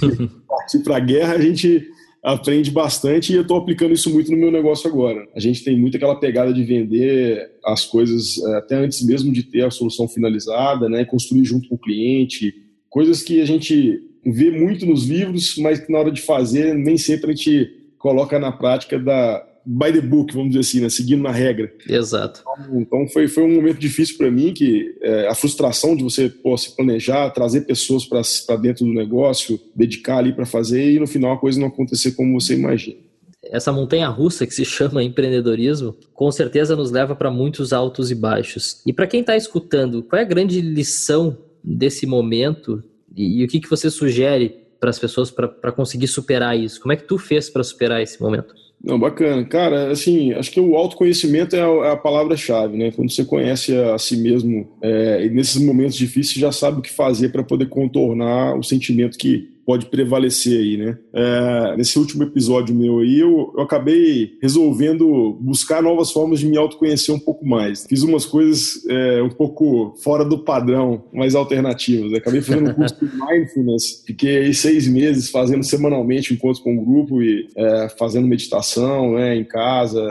partir 0.46 0.80
para 0.80 0.96
a 0.96 1.00
guerra, 1.00 1.34
a 1.34 1.40
gente 1.40 1.88
aprende 2.22 2.70
bastante 2.70 3.32
e 3.32 3.36
eu 3.36 3.42
estou 3.42 3.56
aplicando 3.56 3.94
isso 3.94 4.10
muito 4.10 4.30
no 4.30 4.36
meu 4.36 4.50
negócio 4.50 4.90
agora. 4.90 5.26
A 5.34 5.40
gente 5.40 5.64
tem 5.64 5.78
muito 5.78 5.96
aquela 5.96 6.18
pegada 6.18 6.52
de 6.52 6.62
vender 6.62 7.50
as 7.64 7.84
coisas 7.86 8.38
eh, 8.38 8.56
até 8.56 8.76
antes 8.76 9.02
mesmo 9.02 9.32
de 9.32 9.42
ter 9.42 9.64
a 9.64 9.70
solução 9.70 10.06
finalizada, 10.06 10.88
né? 10.88 11.04
construir 11.04 11.44
junto 11.44 11.68
com 11.68 11.76
o 11.76 11.78
cliente, 11.78 12.54
coisas 12.88 13.22
que 13.22 13.40
a 13.40 13.46
gente 13.46 14.02
vê 14.24 14.50
muito 14.50 14.84
nos 14.84 15.06
livros, 15.06 15.56
mas 15.56 15.80
que 15.80 15.90
na 15.90 15.98
hora 15.98 16.10
de 16.10 16.20
fazer 16.20 16.74
nem 16.74 16.98
sempre 16.98 17.30
a 17.30 17.34
gente 17.34 17.70
coloca 17.98 18.38
na 18.38 18.52
prática 18.52 18.98
da, 18.98 19.46
by 19.72 19.92
the 19.92 20.00
book, 20.00 20.34
vamos 20.34 20.50
dizer 20.50 20.60
assim, 20.60 20.80
né? 20.80 20.88
seguindo 20.88 21.22
na 21.22 21.30
regra. 21.30 21.72
Exato. 21.88 22.42
Então 22.72 23.06
foi, 23.08 23.28
foi 23.28 23.44
um 23.44 23.54
momento 23.54 23.78
difícil 23.78 24.18
para 24.18 24.28
mim, 24.28 24.52
que 24.52 24.96
é, 25.00 25.28
a 25.28 25.34
frustração 25.34 25.94
de 25.94 26.02
você 26.02 26.28
pô, 26.28 26.56
se 26.56 26.74
planejar, 26.74 27.30
trazer 27.30 27.60
pessoas 27.60 28.04
para 28.04 28.56
dentro 28.56 28.84
do 28.84 28.92
negócio, 28.92 29.60
dedicar 29.74 30.18
ali 30.18 30.32
para 30.32 30.44
fazer 30.44 30.90
e 30.90 30.98
no 30.98 31.06
final 31.06 31.32
a 31.32 31.38
coisa 31.38 31.60
não 31.60 31.68
acontecer 31.68 32.12
como 32.12 32.40
você 32.40 32.54
imagina. 32.54 32.96
Essa 33.44 33.72
montanha 33.72 34.08
russa 34.08 34.44
que 34.44 34.54
se 34.54 34.64
chama 34.64 35.04
empreendedorismo, 35.04 35.96
com 36.12 36.30
certeza 36.32 36.74
nos 36.74 36.90
leva 36.90 37.14
para 37.14 37.30
muitos 37.30 37.72
altos 37.72 38.10
e 38.10 38.14
baixos. 38.14 38.82
E 38.84 38.92
para 38.92 39.06
quem 39.06 39.20
está 39.20 39.36
escutando, 39.36 40.02
qual 40.02 40.18
é 40.18 40.22
a 40.22 40.28
grande 40.28 40.60
lição 40.60 41.38
desse 41.62 42.06
momento 42.06 42.82
e, 43.16 43.40
e 43.40 43.44
o 43.44 43.48
que, 43.48 43.60
que 43.60 43.70
você 43.70 43.88
sugere 43.88 44.59
para 44.80 44.90
as 44.90 44.98
pessoas 44.98 45.30
para 45.30 45.70
conseguir 45.70 46.08
superar 46.08 46.58
isso? 46.58 46.80
Como 46.80 46.92
é 46.92 46.96
que 46.96 47.04
tu 47.04 47.18
fez 47.18 47.50
para 47.50 47.62
superar 47.62 48.02
esse 48.02 48.20
momento? 48.20 48.54
Não, 48.82 48.98
bacana. 48.98 49.44
Cara, 49.44 49.90
assim, 49.90 50.32
acho 50.32 50.50
que 50.50 50.58
o 50.58 50.74
autoconhecimento 50.74 51.54
é 51.54 51.60
a, 51.60 51.88
é 51.88 51.92
a 51.92 51.96
palavra-chave, 51.96 52.78
né? 52.78 52.90
Quando 52.90 53.12
você 53.12 53.24
conhece 53.24 53.76
a, 53.76 53.94
a 53.94 53.98
si 53.98 54.16
mesmo, 54.16 54.66
é, 54.80 55.26
e 55.26 55.28
nesses 55.28 55.62
momentos 55.62 55.94
difíceis 55.94 56.38
já 56.38 56.50
sabe 56.50 56.78
o 56.78 56.82
que 56.82 56.90
fazer 56.90 57.28
para 57.28 57.42
poder 57.42 57.66
contornar 57.66 58.58
o 58.58 58.62
sentimento 58.62 59.18
que 59.18 59.50
pode 59.70 59.86
prevalecer 59.86 60.58
aí, 60.58 60.76
né? 60.76 60.98
É, 61.14 61.76
nesse 61.76 61.96
último 61.96 62.24
episódio 62.24 62.74
meu 62.74 62.98
aí, 62.98 63.20
eu, 63.20 63.54
eu 63.56 63.62
acabei 63.62 64.32
resolvendo 64.42 65.38
buscar 65.40 65.80
novas 65.80 66.10
formas 66.10 66.40
de 66.40 66.46
me 66.46 66.58
autoconhecer 66.58 67.14
um 67.14 67.20
pouco 67.20 67.46
mais. 67.46 67.86
Fiz 67.88 68.02
umas 68.02 68.26
coisas 68.26 68.84
é, 68.88 69.22
um 69.22 69.28
pouco 69.28 69.94
fora 70.02 70.24
do 70.24 70.40
padrão, 70.42 71.04
mais 71.12 71.36
alternativas. 71.36 72.12
Acabei 72.12 72.42
fazendo 72.42 72.70
um 72.70 72.74
curso 72.74 72.96
de 72.96 73.12
mindfulness, 73.14 74.02
fiquei 74.04 74.52
seis 74.52 74.88
meses 74.88 75.30
fazendo 75.30 75.62
semanalmente 75.62 76.34
encontros 76.34 76.58
com 76.58 76.74
o 76.74 76.80
um 76.80 76.84
grupo 76.84 77.22
e 77.22 77.46
é, 77.56 77.88
fazendo 77.96 78.26
meditação 78.26 79.14
né, 79.14 79.36
em 79.36 79.44
casa, 79.44 80.04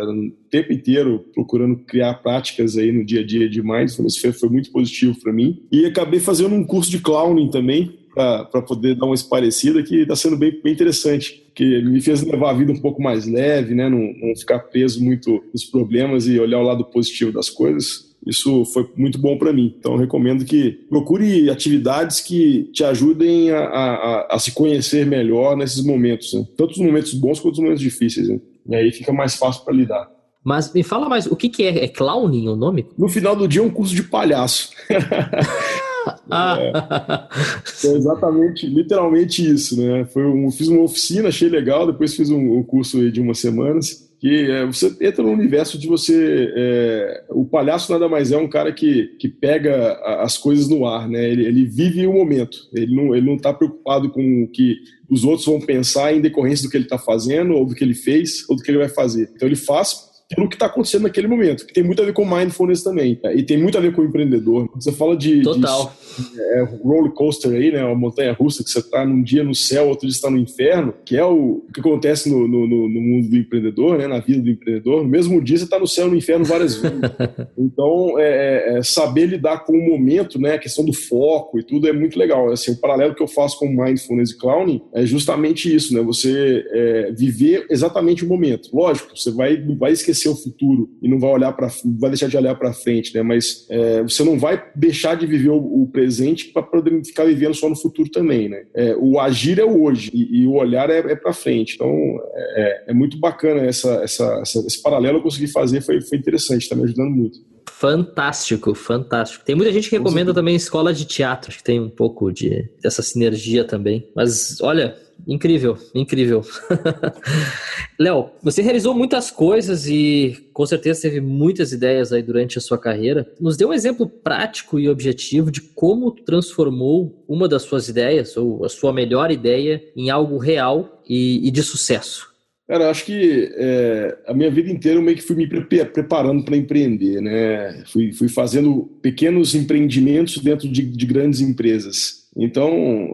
tempo 0.49 0.71
inteiro 0.71 1.25
procurando 1.33 1.75
criar 1.79 2.13
práticas 2.15 2.77
aí 2.77 2.93
no 2.93 3.05
dia 3.05 3.19
a 3.19 3.25
dia 3.25 3.49
de 3.49 3.61
mindfulness, 3.61 4.19
foi, 4.19 4.31
foi 4.31 4.47
muito 4.47 4.71
positivo 4.71 5.19
para 5.19 5.33
mim. 5.33 5.61
E 5.69 5.85
acabei 5.85 6.21
fazendo 6.21 6.55
um 6.55 6.63
curso 6.63 6.89
de 6.89 6.99
clowning 6.99 7.49
também, 7.49 7.99
para 8.19 8.61
poder 8.61 8.95
dar 8.95 9.05
uma 9.05 9.15
esparecida, 9.15 9.81
que 9.81 10.01
está 10.01 10.15
sendo 10.15 10.35
bem, 10.35 10.59
bem 10.61 10.73
interessante, 10.73 11.43
que 11.55 11.81
me 11.81 12.01
fez 12.01 12.21
levar 12.21 12.51
a 12.51 12.53
vida 12.53 12.71
um 12.71 12.79
pouco 12.79 13.01
mais 13.01 13.25
leve, 13.25 13.73
né? 13.73 13.87
não, 13.89 13.99
não 13.99 14.35
ficar 14.35 14.59
preso 14.59 15.03
muito 15.03 15.43
nos 15.53 15.63
problemas 15.63 16.27
e 16.27 16.39
olhar 16.39 16.59
o 16.59 16.63
lado 16.63 16.83
positivo 16.85 17.31
das 17.31 17.49
coisas. 17.49 18.09
Isso 18.25 18.65
foi 18.65 18.89
muito 18.97 19.17
bom 19.17 19.37
para 19.37 19.53
mim. 19.53 19.73
Então, 19.79 19.95
recomendo 19.95 20.43
que 20.43 20.71
procure 20.89 21.49
atividades 21.49 22.19
que 22.19 22.69
te 22.73 22.83
ajudem 22.83 23.51
a, 23.51 23.59
a, 23.59 24.35
a 24.35 24.39
se 24.39 24.51
conhecer 24.51 25.05
melhor 25.05 25.55
nesses 25.55 25.83
momentos, 25.83 26.33
né? 26.33 26.45
tanto 26.57 26.71
os 26.71 26.79
momentos 26.79 27.13
bons 27.13 27.39
quanto 27.39 27.53
os 27.53 27.59
momentos 27.59 27.81
difíceis. 27.81 28.27
Né? 28.27 28.39
E 28.67 28.75
aí 28.75 28.91
fica 28.91 29.13
mais 29.13 29.35
fácil 29.35 29.63
para 29.63 29.73
lidar. 29.73 30.11
Mas 30.43 30.73
me 30.73 30.83
fala 30.83 31.07
mais, 31.07 31.25
o 31.27 31.35
que, 31.35 31.49
que 31.49 31.63
é? 31.63 31.85
É 31.85 31.87
clowning 31.87 32.47
o 32.47 32.55
nome? 32.55 32.87
No 32.97 33.07
final 33.07 33.35
do 33.35 33.47
dia 33.47 33.61
é 33.61 33.63
um 33.63 33.69
curso 33.69 33.95
de 33.95 34.03
palhaço. 34.03 34.71
É, 36.31 37.87
é, 37.87 37.95
exatamente, 37.95 38.67
literalmente 38.67 39.47
isso, 39.47 39.79
né? 39.81 40.05
Foi 40.05 40.25
um, 40.25 40.51
fiz 40.51 40.67
uma 40.67 40.83
oficina, 40.83 41.29
achei 41.29 41.49
legal, 41.49 41.87
depois 41.87 42.15
fiz 42.15 42.29
um, 42.29 42.57
um 42.57 42.63
curso 42.63 43.11
de 43.11 43.21
umas 43.21 43.39
semanas 43.39 44.09
que 44.19 44.51
é, 44.51 44.65
você 44.65 44.93
entra 44.99 45.23
no 45.23 45.31
universo 45.31 45.79
de 45.79 45.87
você. 45.87 46.51
É, 46.55 47.23
o 47.29 47.45
palhaço 47.45 47.91
nada 47.91 48.09
mais 48.09 48.31
é 48.31 48.37
um 48.37 48.49
cara 48.49 48.73
que, 48.73 49.15
que 49.17 49.29
pega 49.29 49.93
as 50.21 50.37
coisas 50.37 50.67
no 50.67 50.85
ar, 50.85 51.07
né? 51.07 51.29
Ele, 51.29 51.45
ele 51.45 51.65
vive 51.65 52.05
o 52.05 52.13
momento. 52.13 52.57
Ele 52.73 52.93
não 52.93 53.15
ele 53.15 53.25
não 53.25 53.35
está 53.35 53.53
preocupado 53.53 54.09
com 54.09 54.43
o 54.43 54.47
que 54.47 54.75
os 55.09 55.23
outros 55.23 55.45
vão 55.45 55.61
pensar 55.61 56.13
em 56.13 56.21
decorrência 56.21 56.65
do 56.65 56.69
que 56.69 56.75
ele 56.75 56.83
está 56.83 56.97
fazendo, 56.97 57.53
ou 57.53 57.65
do 57.65 57.73
que 57.73 57.83
ele 57.83 57.93
fez, 57.93 58.47
ou 58.49 58.57
do 58.57 58.61
que 58.61 58.69
ele 58.69 58.77
vai 58.77 58.89
fazer. 58.89 59.31
Então 59.33 59.47
ele 59.47 59.55
faz 59.55 60.08
aquilo 60.31 60.47
que 60.47 60.55
está 60.55 60.67
acontecendo 60.67 61.03
naquele 61.03 61.27
momento, 61.27 61.65
que 61.65 61.73
tem 61.73 61.83
muito 61.83 62.01
a 62.01 62.05
ver 62.05 62.13
com 62.13 62.23
mindfulness 62.23 62.83
também, 62.83 63.19
e 63.33 63.41
tem 63.41 63.57
muito 63.57 63.77
a 63.77 63.81
ver 63.81 63.93
com 63.93 64.03
o 64.03 64.05
empreendedor. 64.05 64.69
Você 64.75 64.91
fala 64.91 65.17
de, 65.17 65.41
Total. 65.41 65.91
de 66.17 66.39
é, 66.39 66.63
roller 66.83 67.11
coaster 67.11 67.51
aí, 67.51 67.71
né, 67.71 67.83
uma 67.83 67.95
montanha 67.95 68.31
russa, 68.33 68.63
que 68.63 68.69
você 68.69 68.79
está 68.79 69.03
num 69.03 69.23
dia 69.23 69.43
no 69.43 69.55
céu, 69.55 69.87
outro 69.87 70.07
dia 70.07 70.15
está 70.15 70.29
no 70.29 70.37
inferno, 70.37 70.93
que 71.03 71.17
é 71.17 71.25
o, 71.25 71.63
que 71.73 71.79
acontece 71.79 72.29
no, 72.29 72.47
no, 72.47 72.67
no, 72.67 73.01
mundo 73.01 73.27
do 73.27 73.37
empreendedor, 73.37 73.97
né, 73.97 74.07
na 74.07 74.19
vida 74.19 74.41
do 74.41 74.49
empreendedor. 74.49 75.03
No 75.03 75.09
mesmo 75.09 75.41
dia 75.41 75.57
você 75.57 75.63
está 75.63 75.79
no 75.79 75.87
céu 75.87 76.07
e 76.07 76.11
no 76.11 76.17
inferno 76.17 76.45
várias 76.45 76.75
vezes. 76.75 76.99
então, 77.57 78.19
é, 78.19 78.75
é, 78.75 78.77
é, 78.77 78.83
saber 78.83 79.25
lidar 79.25 79.65
com 79.65 79.73
o 79.73 79.89
momento, 79.89 80.39
né, 80.39 80.53
a 80.53 80.59
questão 80.59 80.85
do 80.85 80.93
foco 80.93 81.59
e 81.59 81.63
tudo 81.63 81.87
é 81.87 81.93
muito 81.93 82.19
legal. 82.19 82.51
Assim, 82.51 82.71
o 82.71 82.77
paralelo 82.77 83.15
que 83.15 83.23
eu 83.23 83.27
faço 83.27 83.57
com 83.57 83.67
mindfulness 83.67 84.31
e 84.31 84.37
clowning 84.37 84.81
é 84.93 85.05
justamente 85.05 85.73
isso, 85.73 85.93
né, 85.95 86.01
você 86.03 86.63
é, 86.71 87.11
viver 87.13 87.65
exatamente 87.69 88.23
o 88.23 88.27
momento. 88.27 88.69
Lógico, 88.71 89.17
você 89.17 89.31
vai, 89.31 89.57
vai 89.57 89.91
esquecer 89.91 90.18
esquecer 90.19 90.29
o 90.29 90.35
futuro 90.35 90.89
e 91.01 91.07
não 91.07 91.19
vai 91.19 91.31
olhar 91.31 91.53
para 91.53 91.69
vai 91.99 92.09
deixar 92.09 92.27
de 92.27 92.37
olhar 92.37 92.55
para 92.55 92.73
frente, 92.73 93.13
né? 93.15 93.23
Mas 93.23 93.65
é, 93.69 94.03
você 94.03 94.23
não 94.23 94.37
vai 94.37 94.61
deixar 94.75 95.15
de 95.15 95.25
viver 95.25 95.49
o, 95.49 95.83
o 95.83 95.87
presente 95.87 96.49
para 96.51 96.61
poder 96.61 97.03
ficar 97.05 97.25
vivendo 97.25 97.53
só 97.53 97.69
no 97.69 97.75
futuro 97.75 98.09
também, 98.09 98.49
né? 98.49 98.63
É, 98.73 98.95
o 98.97 99.19
agir 99.19 99.59
é 99.59 99.63
o 99.63 99.81
hoje 99.81 100.11
e, 100.13 100.41
e 100.41 100.47
o 100.47 100.53
olhar 100.53 100.89
é, 100.89 100.99
é 100.99 101.15
para 101.15 101.33
frente. 101.33 101.75
Então 101.75 101.91
é, 102.35 102.83
é, 102.87 102.93
muito 102.93 103.17
bacana 103.17 103.61
essa, 103.61 104.01
essa, 104.03 104.39
essa, 104.41 104.59
esse 104.59 104.81
paralelo 104.81 105.19
eu 105.19 105.23
consegui 105.23 105.47
fazer, 105.47 105.81
foi, 105.81 106.01
foi 106.01 106.17
interessante, 106.17 106.63
está 106.63 106.75
me 106.75 106.83
ajudando 106.83 107.11
muito. 107.11 107.39
Fantástico, 107.69 108.73
fantástico. 108.75 109.45
Tem 109.45 109.55
muita 109.55 109.71
gente 109.71 109.89
que 109.89 109.97
recomenda 109.97 110.33
também 110.33 110.55
escola 110.55 110.93
de 110.93 111.05
teatro, 111.05 111.55
que 111.55 111.63
tem 111.63 111.79
um 111.79 111.89
pouco 111.89 112.31
de 112.31 112.69
dessa 112.81 113.01
sinergia 113.01 113.63
também. 113.63 114.09
Mas 114.15 114.59
olha, 114.61 114.97
incrível, 115.27 115.77
incrível. 115.93 116.41
Léo, 117.97 118.31
você 118.41 118.61
realizou 118.61 118.93
muitas 118.93 119.31
coisas 119.31 119.87
e 119.87 120.49
com 120.51 120.65
certeza 120.65 121.03
teve 121.03 121.21
muitas 121.21 121.71
ideias 121.71 122.11
aí 122.11 122.21
durante 122.21 122.57
a 122.57 122.61
sua 122.61 122.77
carreira. 122.77 123.29
Nos 123.39 123.55
dê 123.55 123.65
um 123.65 123.73
exemplo 123.73 124.07
prático 124.07 124.79
e 124.79 124.89
objetivo 124.89 125.51
de 125.51 125.61
como 125.61 126.11
transformou 126.11 127.23
uma 127.27 127.47
das 127.47 127.63
suas 127.63 127.87
ideias 127.87 128.35
ou 128.35 128.65
a 128.65 128.69
sua 128.69 128.91
melhor 128.91 129.31
ideia 129.31 129.83
em 129.95 130.09
algo 130.09 130.37
real 130.37 131.01
e, 131.07 131.47
e 131.47 131.51
de 131.51 131.63
sucesso. 131.63 132.28
Cara, 132.69 132.91
acho 132.91 133.03
que 133.03 133.51
é, 133.55 134.15
a 134.27 134.33
minha 134.33 134.51
vida 134.51 134.69
inteira 134.69 134.99
eu 134.99 135.01
meio 135.01 135.17
que 135.17 135.23
fui 135.23 135.35
me 135.35 135.47
preparando 135.47 136.43
para 136.43 136.55
empreender, 136.55 137.19
né? 137.19 137.83
Fui, 137.87 138.13
fui 138.13 138.29
fazendo 138.29 138.87
pequenos 139.01 139.55
empreendimentos 139.55 140.37
dentro 140.37 140.69
de, 140.69 140.83
de 140.83 141.05
grandes 141.07 141.41
empresas. 141.41 142.27
Então, 142.37 142.71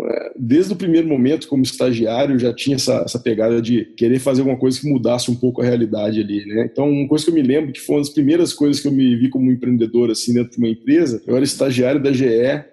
é, 0.10 0.34
desde 0.38 0.74
o 0.74 0.76
primeiro 0.76 1.08
momento, 1.08 1.48
como 1.48 1.64
estagiário, 1.64 2.38
já 2.38 2.54
tinha 2.54 2.76
essa, 2.76 3.04
essa, 3.06 3.18
pegada 3.18 3.62
de 3.62 3.86
querer 3.96 4.20
fazer 4.20 4.42
alguma 4.42 4.60
coisa 4.60 4.78
que 4.78 4.90
mudasse 4.90 5.32
um 5.32 5.36
pouco 5.36 5.62
a 5.62 5.66
realidade 5.66 6.20
ali, 6.20 6.46
né? 6.46 6.68
Então, 6.70 6.90
uma 6.90 7.08
coisa 7.08 7.24
que 7.24 7.32
eu 7.32 7.36
me 7.36 7.42
lembro 7.42 7.72
que 7.72 7.80
foi 7.80 7.96
uma 7.96 8.02
das 8.02 8.12
primeiras 8.12 8.52
coisas 8.52 8.82
que 8.82 8.90
eu 8.90 8.92
me 8.92 9.16
vi 9.16 9.30
como 9.30 9.50
empreendedor, 9.50 10.12
assim, 10.12 10.34
dentro 10.34 10.52
de 10.52 10.58
uma 10.58 10.68
empresa, 10.68 11.24
eu 11.26 11.34
era 11.34 11.46
estagiário 11.46 12.04
da 12.04 12.12
GE, 12.12 12.26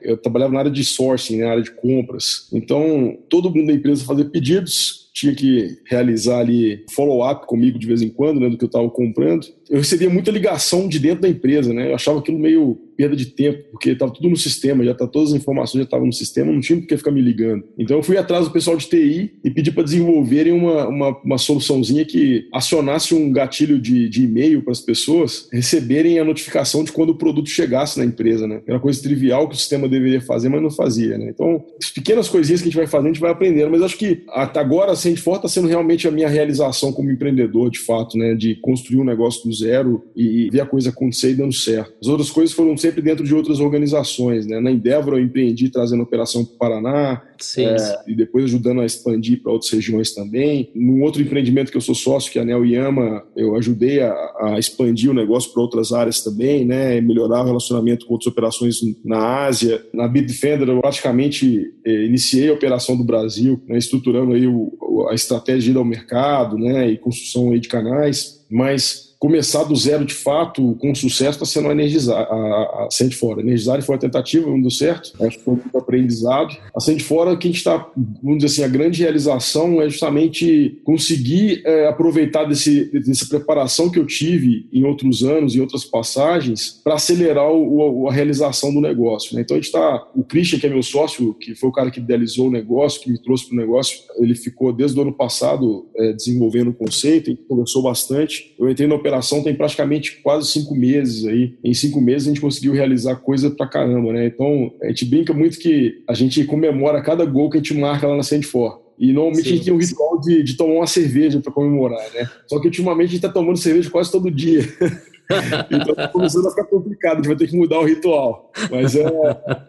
eu 0.03 0.17
trabalhava 0.17 0.53
na 0.53 0.59
área 0.59 0.71
de 0.71 0.85
sourcing, 0.85 1.43
na 1.43 1.51
área 1.53 1.63
de 1.63 1.71
compras. 1.71 2.49
Então, 2.53 3.17
todo 3.29 3.55
mundo 3.55 3.69
da 3.69 3.73
empresa 3.73 4.05
fazia 4.05 4.25
pedidos, 4.25 5.02
tinha 5.13 5.35
que 5.35 5.79
realizar 5.87 6.39
ali 6.39 6.85
follow-up 6.95 7.47
comigo 7.47 7.79
de 7.79 7.87
vez 7.87 8.03
em 8.03 8.09
quando, 8.09 8.41
né, 8.41 8.49
do 8.49 8.57
que 8.57 8.65
eu 8.65 8.69
estava 8.69 8.89
comprando. 8.91 9.47
Eu 9.73 9.79
recebia 9.79 10.11
muita 10.11 10.31
ligação 10.31 10.87
de 10.87 10.99
dentro 10.99 11.23
da 11.23 11.29
empresa, 11.31 11.73
né? 11.73 11.89
Eu 11.89 11.95
achava 11.95 12.19
aquilo 12.19 12.39
meio 12.39 12.79
perda 12.95 13.17
de 13.17 13.27
tempo, 13.27 13.65
porque 13.71 13.91
estava 13.91 14.13
tudo 14.13 14.29
no 14.29 14.37
sistema, 14.37 14.85
já 14.85 14.95
tá 14.95 15.07
todas 15.07 15.31
as 15.31 15.35
informações 15.35 15.81
já 15.81 15.85
estavam 15.85 16.07
no 16.07 16.13
sistema, 16.13 16.53
não 16.53 16.61
tinha 16.61 16.79
por 16.79 16.87
que 16.87 16.97
ficar 16.97 17.11
me 17.11 17.23
ligando. 17.23 17.65
Então 17.79 17.97
eu 17.97 18.03
fui 18.03 18.19
atrás 18.19 18.45
do 18.45 18.53
pessoal 18.53 18.77
de 18.77 18.87
TI 18.87 19.33
e 19.43 19.51
pedi 19.51 19.73
para 19.73 19.83
desenvolverem 19.83 20.53
uma, 20.53 20.87
uma, 20.87 21.09
uma, 21.25 21.39
soluçãozinha 21.39 22.05
que 22.05 22.47
acionasse 22.53 23.15
um 23.15 23.33
gatilho 23.33 23.81
de, 23.81 24.11
de 24.11 24.25
e-mail 24.25 24.63
para 24.63 24.73
as 24.73 24.81
pessoas 24.81 25.49
receberem 25.51 26.19
a 26.19 26.25
notificação 26.25 26.85
de 26.85 26.93
quando 26.93 27.11
o 27.11 27.19
produto 27.19 27.49
chegasse 27.49 27.99
na 27.99 28.05
empresa, 28.05 28.47
né? 28.47 28.61
Era 28.67 28.79
coisa 28.79 29.03
trivial 29.03 29.49
que 29.49 29.55
o 29.55 29.59
sistema 29.59 29.89
deveria 29.89 30.21
fazer, 30.21 30.51
mas 30.51 30.63
não 30.63 30.71
fazia, 30.71 31.17
né? 31.17 31.31
Então, 31.31 31.65
pequenas 31.95 32.29
coisinhas 32.29 32.61
que 32.61 32.69
a 32.69 32.71
gente 32.71 32.79
vai 32.79 32.87
fazendo, 32.87 33.07
a 33.07 33.13
gente 33.15 33.23
vai 33.23 33.31
aprendendo, 33.31 33.71
mas 33.71 33.83
acho 33.83 33.97
que 33.97 34.23
até 34.29 34.61
agora 34.61 34.93
a 34.93 34.97
Sandford 34.97 35.39
está 35.39 35.49
sendo 35.49 35.69
realmente 35.69 36.07
a 36.07 36.11
minha 36.11 36.29
realização 36.29 36.93
como 36.93 37.11
empreendedor, 37.11 37.71
de 37.71 37.79
fato, 37.79 38.19
né? 38.19 38.35
De 38.35 38.55
construir 38.57 39.01
um 39.01 39.05
negócio 39.05 39.43
do 39.43 39.62
zero 39.63 40.05
e 40.17 40.49
ver 40.51 40.61
a 40.61 40.67
coisa 40.67 40.91
acontecer 40.91 41.31
e 41.31 41.35
dando 41.35 41.53
certo. 41.53 41.95
As 42.01 42.09
outras 42.09 42.31
coisas 42.31 42.55
foram 42.55 42.77
sempre 42.77 43.01
dentro 43.01 43.25
de 43.25 43.35
outras 43.35 43.61
organizações. 43.61 44.47
Né? 44.47 44.61
Na 44.61 44.71
Endeavor 44.71 45.15
eu 45.15 45.21
empreendi 45.21 45.71
trazendo 45.71 46.03
operação 46.03 46.45
para 46.45 46.55
o 46.55 46.59
Paraná 46.59 47.23
sim, 47.39 47.65
é, 47.65 47.79
sim. 47.79 47.95
e 48.09 48.15
depois 48.15 48.45
ajudando 48.45 48.81
a 48.81 48.87
expandir 48.87 49.43
para 49.43 49.53
outras 49.53 49.71
regiões 49.71 50.13
também. 50.13 50.71
Num 50.75 51.03
outro 51.03 51.23
empreendimento 51.23 51.71
que 51.71 51.77
eu 51.77 51.81
sou 51.81 51.95
sócio, 51.95 52.31
que 52.31 52.39
é 52.39 52.43
a 52.43 52.45
Nel 52.45 52.65
Yama, 52.65 53.25
eu 53.37 53.57
ajudei 53.57 54.01
a, 54.01 54.13
a 54.41 54.59
expandir 54.59 55.11
o 55.11 55.15
negócio 55.15 55.53
para 55.53 55.63
outras 55.63 55.93
áreas 55.93 56.23
também, 56.23 56.65
né? 56.65 57.01
melhorar 57.01 57.43
o 57.43 57.47
relacionamento 57.47 58.07
com 58.07 58.15
outras 58.15 58.33
operações 58.33 58.81
na 59.05 59.45
Ásia. 59.45 59.85
Na 59.93 60.09
Bitdefender 60.09 60.69
eu 60.69 60.81
praticamente 60.81 61.73
eh, 61.85 62.05
iniciei 62.05 62.49
a 62.49 62.55
operação 62.55 62.97
do 62.97 63.05
Brasil, 63.05 63.61
né? 63.67 63.79
estruturando 63.79 64.33
aí 64.33 64.47
o, 64.47 65.07
a 65.09 65.15
estratégia 65.15 65.63
de 65.63 65.71
ir 65.71 65.77
ao 65.77 65.85
mercado 65.85 66.59
né? 66.59 66.91
e 66.91 66.99
construção 66.99 67.53
aí 67.53 67.61
de 67.61 67.69
canais, 67.69 68.45
mas 68.51 69.12
começar 69.23 69.63
do 69.63 69.77
zero 69.77 70.05
de 70.05 70.15
fato 70.15 70.77
com 70.81 70.93
sucesso 70.97 71.41
está 71.41 71.47
sendo 71.47 71.71
energizar 71.71 72.27
a, 72.29 72.87
a 72.87 72.89
Sente 72.91 73.15
Fora. 73.15 73.41
Energizar 73.41 73.81
foi 73.81 73.95
a 73.95 73.99
tentativa, 73.99 74.51
não 74.51 74.61
deu 74.61 74.69
certo, 74.69 75.13
acho 75.25 75.39
que 75.39 75.45
foi 75.45 75.55
muito 75.55 75.79
aprendizado. 75.79 76.57
A 76.75 76.81
Sente 76.81 77.05
Fora, 77.05 77.37
que 77.37 77.47
a 77.47 77.51
gente 77.51 77.59
está, 77.59 77.89
vamos 78.21 78.39
dizer 78.39 78.47
assim, 78.47 78.65
a 78.65 78.69
grande 78.69 79.01
realização 79.01 79.81
é 79.81 79.89
justamente 79.89 80.81
conseguir 80.83 81.63
é, 81.65 81.87
aproveitar 81.87 82.47
desse, 82.47 82.87
dessa 82.87 83.25
preparação 83.29 83.89
que 83.89 84.01
eu 84.01 84.07
tive 84.07 84.67
em 84.73 84.83
outros 84.83 85.23
anos, 85.23 85.55
em 85.55 85.61
outras 85.61 85.85
passagens, 85.85 86.81
para 86.83 86.95
acelerar 86.95 87.49
o, 87.49 88.09
a 88.09 88.13
realização 88.13 88.75
do 88.75 88.81
negócio. 88.81 89.37
Né? 89.37 89.43
Então 89.43 89.57
a 89.57 89.61
gente 89.61 89.67
está, 89.67 90.05
o 90.17 90.25
Christian, 90.25 90.59
que 90.59 90.67
é 90.67 90.69
meu 90.69 90.83
sócio, 90.83 91.33
que 91.35 91.55
foi 91.55 91.69
o 91.69 91.73
cara 91.73 91.93
que 91.93 92.01
idealizou 92.01 92.49
o 92.49 92.51
negócio, 92.51 93.01
que 93.01 93.13
me 93.13 93.23
trouxe 93.23 93.47
para 93.47 93.55
o 93.55 93.61
negócio, 93.61 94.01
ele 94.19 94.35
ficou 94.35 94.73
desde 94.73 94.99
o 94.99 95.03
ano 95.03 95.13
passado 95.13 95.87
é, 95.95 96.13
desenvolvendo 96.13 96.71
o 96.71 96.75
conceito, 96.75 97.31
a 97.31 97.35
gente 97.35 97.45
conversou 97.45 97.85
bastante. 97.85 98.53
Eu 98.59 98.69
entrei 98.69 98.89
na 98.89 98.97
operação 98.97 99.12
operação 99.13 99.43
tem 99.43 99.55
praticamente 99.55 100.21
quase 100.23 100.49
cinco 100.49 100.75
meses 100.75 101.27
aí. 101.27 101.55
Em 101.63 101.75
cinco 101.75 102.01
meses 102.01 102.27
a 102.27 102.31
gente 102.31 102.41
conseguiu 102.41 102.73
realizar 102.73 103.17
coisa 103.17 103.51
pra 103.51 103.67
caramba, 103.67 104.13
né? 104.13 104.27
Então 104.27 104.73
a 104.83 104.89
gente 104.89 105.05
brinca 105.05 105.33
muito 105.35 105.59
que 105.59 106.03
a 106.09 106.15
gente 106.15 106.45
comemora 106.45 107.03
cada 107.03 107.25
gol 107.25 107.51
que 107.51 107.59
a 107.59 107.61
gente 107.61 107.75
marca 107.75 108.07
lá 108.07 108.17
na 108.17 108.23
Sand 108.23 108.43
For. 108.43 108.81
E 108.99 109.13
normalmente 109.13 109.45
sim, 109.45 109.51
a 109.51 109.57
gente 109.57 109.65
tem 109.65 109.75
um 109.75 109.79
ritual 109.79 110.21
de, 110.21 110.43
de 110.43 110.57
tomar 110.57 110.75
uma 110.75 110.87
cerveja 110.87 111.41
para 111.41 111.53
comemorar, 111.53 112.03
né? 112.15 112.29
Só 112.47 112.59
que 112.59 112.67
ultimamente 112.67 113.09
a 113.09 113.11
gente 113.11 113.17
está 113.17 113.29
tomando 113.29 113.59
cerveja 113.59 113.91
quase 113.91 114.11
todo 114.11 114.31
dia. 114.31 114.63
então 115.71 115.95
tá 115.95 116.09
começando 116.09 116.47
a 116.47 116.51
ficar 116.51 116.65
complicado, 116.65 117.15
a 117.15 117.17
gente 117.17 117.27
vai 117.29 117.37
ter 117.37 117.49
que 117.49 117.57
mudar 117.57 117.79
o 117.81 117.85
ritual. 117.85 118.53
Mas 118.71 118.95
é, 118.95 119.05